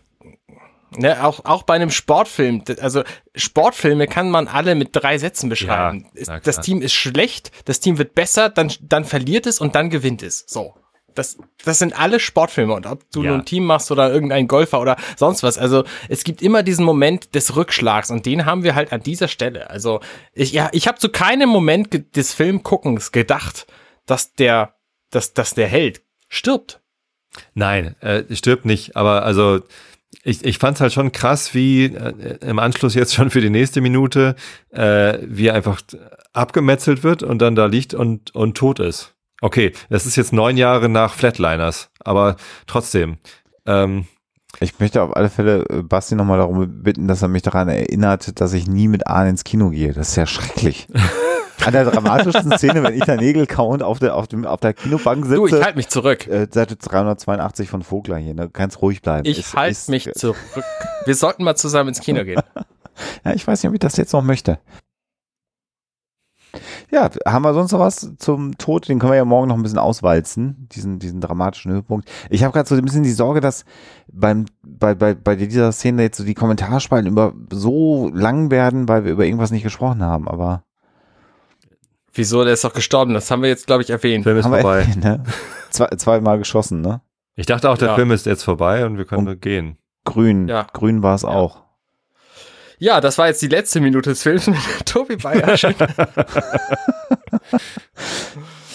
ne, 0.97 1.25
auch, 1.25 1.45
auch 1.45 1.63
bei 1.63 1.75
einem 1.75 1.91
Sportfilm, 1.91 2.65
also 2.81 3.03
Sportfilme 3.35 4.07
kann 4.07 4.31
man 4.31 4.47
alle 4.47 4.75
mit 4.75 4.91
drei 4.93 5.17
Sätzen 5.19 5.49
beschreiben. 5.49 6.07
Ja, 6.15 6.41
das. 6.41 6.61
Team 6.61 6.83
ist 6.83 6.93
schlecht, 6.93 7.51
das 7.65 7.81
Team 7.81 7.99
wird 7.99 8.15
besser, 8.15 8.51
dann, 8.51 8.73
dann 8.81 9.05
verliert 9.05 9.47
es 9.47 9.61
und 9.61 9.75
dann 9.75 9.89
gewinnt 9.91 10.23
es. 10.23 10.45
So. 10.47 10.75
Das, 11.15 11.37
das 11.65 11.79
sind 11.81 11.99
alle 11.99 12.21
Sportfilme 12.21 12.75
und 12.75 12.87
ob 12.87 13.11
du 13.11 13.23
Ja. 13.23 13.31
nur 13.31 13.39
ein 13.41 13.45
Team 13.45 13.65
machst 13.65 13.91
oder 13.91 14.13
irgendein 14.13 14.47
Golfer 14.47 14.81
oder 14.81 14.97
sonst 15.17 15.43
was. 15.43 15.59
Also 15.59 15.85
es 16.09 16.23
gibt 16.23 16.43
immer 16.43 16.63
diesen 16.63 16.85
Moment 16.85 17.35
des 17.35 17.57
Rückschlags 17.57 18.11
und 18.11 18.25
den 18.25 18.47
haben 18.47 18.63
wir 18.63 18.75
halt 18.75 18.93
an 18.93 19.03
dieser 19.03 19.27
Stelle. 19.29 19.69
Also 19.71 20.01
ich, 20.33 20.53
ja, 20.53 20.69
ich 20.73 20.87
habe 20.87 20.99
zu 20.99 21.09
keinem 21.09 21.49
Moment 21.49 22.17
des 22.17 22.35
Filmguckens 22.35 23.11
gedacht, 23.11 23.67
dass 24.07 24.35
der, 24.35 24.75
dass, 25.11 25.35
dass 25.35 25.55
der 25.55 25.67
Held 25.67 26.03
stirbt. 26.29 26.81
Nein, 27.55 27.97
äh, 28.01 28.23
stirbt 28.35 28.65
nicht. 28.65 28.97
Aber 28.97 29.25
also 29.25 29.61
ich, 30.23 30.45
ich 30.45 30.59
fand 30.59 30.77
es 30.77 30.81
halt 30.81 30.93
schon 30.93 31.13
krass, 31.13 31.53
wie 31.55 31.87
äh, 31.87 32.39
im 32.43 32.59
Anschluss 32.59 32.95
jetzt 32.95 33.15
schon 33.15 33.31
für 33.31 33.41
die 33.41 33.51
nächste 33.51 33.81
Minute, 33.81 34.37
äh, 34.71 35.19
wie 35.23 35.49
er 35.49 35.55
einfach 35.55 35.81
abgemetzelt 36.33 37.03
wird 37.03 37.23
und 37.23 37.41
dann 37.41 37.55
da 37.55 37.67
liegt 37.67 37.95
und, 37.95 38.35
und 38.35 38.57
tot 38.57 38.79
ist. 38.79 39.15
Okay, 39.41 39.73
das 39.89 40.07
ist 40.07 40.17
jetzt 40.17 40.33
neun 40.33 40.57
Jahre 40.57 40.89
nach 40.89 41.15
Flatliners, 41.15 41.91
aber 42.01 42.37
trotzdem. 42.67 43.19
Ähm, 43.67 44.07
Ich 44.61 44.81
möchte 44.81 45.03
auf 45.03 45.15
alle 45.15 45.29
Fälle 45.29 45.65
äh, 45.69 45.83
Basti 45.83 46.15
nochmal 46.15 46.39
darum 46.39 46.83
bitten, 46.83 47.07
dass 47.07 47.23
er 47.23 47.29
mich 47.29 47.43
daran 47.43 47.69
erinnert, 47.69 48.41
dass 48.41 48.53
ich 48.55 48.67
nie 48.67 48.89
mit 48.89 49.07
Arne 49.07 49.31
ins 49.31 49.45
Kino 49.45 49.71
gehe. 49.71 49.93
Das 49.93 50.09
ist 50.09 50.17
ja 50.17 50.27
schrecklich. 50.27 50.89
An 51.65 51.73
der 51.73 51.85
dramatischsten 51.85 52.57
Szene, 52.57 52.83
wenn 52.83 52.95
ich 52.95 53.05
da 53.05 53.17
Nägel 53.17 53.47
kauend 53.47 53.83
auf 53.83 53.99
der, 53.99 54.15
auf 54.15 54.27
dem, 54.29 54.47
auf 54.47 54.61
der 54.61 54.73
Kinobank 54.75 55.29
Du, 55.29 55.45
ich 55.47 55.53
sitze, 55.53 55.65
halte 55.65 55.77
mich 55.77 55.89
zurück. 55.89 56.27
äh, 56.27 56.47
Seite 56.51 56.77
382 56.77 57.69
von 57.69 57.83
Vogler 57.83 58.17
hier, 58.17 58.33
ne? 58.35 58.43
du 58.43 58.51
kannst 58.51 58.81
ruhig 58.81 59.03
bleiben. 59.03 59.27
Ich 59.29 59.55
halte 59.55 59.91
mich 59.91 60.11
zurück. 60.15 60.37
Wir 61.05 61.15
sollten 61.15 61.45
mal 61.45 61.57
zusammen 61.57 61.91
ins 61.91 62.01
Kino 62.01 62.25
gehen. 62.25 62.41
Ja, 63.25 63.33
ich 63.33 63.47
weiß 63.47 63.63
nicht, 63.63 63.69
ob 63.69 63.75
ich 63.75 63.81
das 63.81 63.97
jetzt 63.97 64.13
noch 64.13 64.23
möchte. 64.25 64.59
Ja, 66.91 67.11
haben 67.27 67.43
wir 67.43 67.53
sonst 67.55 67.73
noch 67.73 67.81
was 67.81 68.17
zum 68.19 68.57
Tod? 68.57 68.89
Den 68.89 68.99
können 68.99 69.13
wir 69.13 69.17
ja 69.19 69.25
morgen 69.25 69.49
noch 69.49 69.57
ein 69.57 69.63
bisschen 69.63 69.79
auswalzen, 69.79 70.67
diesen, 70.73 70.99
diesen 70.99 71.21
dramatischen 71.21 71.71
Höhepunkt. 71.73 72.11
Ich 72.31 72.43
habe 72.43 72.53
gerade 72.55 72.69
so 72.69 72.75
ein 72.75 72.85
bisschen 72.85 73.03
die 73.03 73.13
Sorge, 73.13 73.41
dass 73.41 73.65
beim, 74.11 74.47
bei, 74.63 74.95
bei, 74.95 75.15
bei 75.15 75.37
dieser 75.37 75.71
Szene 75.73 76.03
jetzt 76.03 76.17
so 76.19 76.25
die 76.25 76.35
Kommentarspalten 76.35 77.11
über 77.11 77.35
so 77.53 78.11
lang 78.15 78.51
werden, 78.51 78.89
weil 78.89 79.05
wir 79.05 79.13
über 79.13 79.25
irgendwas 79.27 79.51
nicht 79.51 79.63
gesprochen 79.63 80.03
haben, 80.03 80.27
aber 80.29 80.63
Wieso? 82.15 82.43
Der 82.43 82.55
ist 82.55 82.65
doch 82.65 82.73
gestorben. 82.73 83.15
Das 83.15 83.31
haben 83.31 83.43
wir 83.43 83.49
jetzt, 83.49 83.67
glaube 83.67 83.83
ich, 83.83 83.91
erwähnt. 83.91 84.25
Film 84.25 84.39
ist 84.39 84.45
haben 84.47 84.55
vorbei. 84.55 84.87
ne? 85.01 85.23
Zwei, 85.71 85.87
zweimal 85.97 86.39
geschossen, 86.39 86.81
ne? 86.81 87.01
Ich 87.37 87.47
dachte 87.47 87.71
auch, 87.71 87.79
der 87.79 87.89
Ja. 87.89 87.95
Film 87.95 88.11
ist 88.11 88.27
jetzt 88.27 88.43
vorbei 88.43 88.85
und 88.87 88.97
wir 88.99 89.05
können 89.05 89.29
Und- 89.29 89.41
gehen. 89.43 89.77
Grün, 90.05 90.49
Ja. 90.49 90.67
grün 90.73 91.03
war 91.03 91.15
es 91.15 91.25
auch. 91.25 91.63
Ja, 92.79 93.01
das 93.01 93.19
war 93.19 93.27
jetzt 93.27 93.43
die 93.43 93.49
letzte 93.49 93.81
Minute 93.81 94.11
des 94.11 94.23
Films 94.23 94.47
mit 94.47 94.59
Tobi 94.87 95.17
Bayer. 95.17 95.57
Schön. 95.57 95.75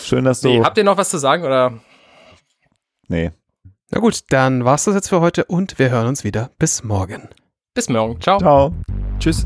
Schön, 0.04 0.26
dass 0.26 0.42
du. 0.42 0.50
Nee, 0.50 0.64
habt 0.64 0.78
ihr 0.78 0.84
noch 0.84 0.98
was 0.98 1.10
zu 1.10 1.18
sagen 1.18 1.44
oder? 1.44 1.74
nee. 3.08 3.32
Na 3.92 4.00
gut, 4.00 4.22
dann 4.30 4.66
war's 4.66 4.86
das 4.86 4.96
jetzt 4.96 5.10
für 5.10 5.22
heute 5.22 5.46
und 5.46 5.78
wir 5.78 5.92
hören 5.92 6.08
uns 6.08 6.24
wieder. 6.24 6.50
Bis 6.58 6.84
morgen. 6.84 7.30
Bis 7.76 7.90
morgen. 7.90 8.20
Ciao. 8.22 8.40
Ciao. 8.40 8.74
Tschüss. 9.20 9.46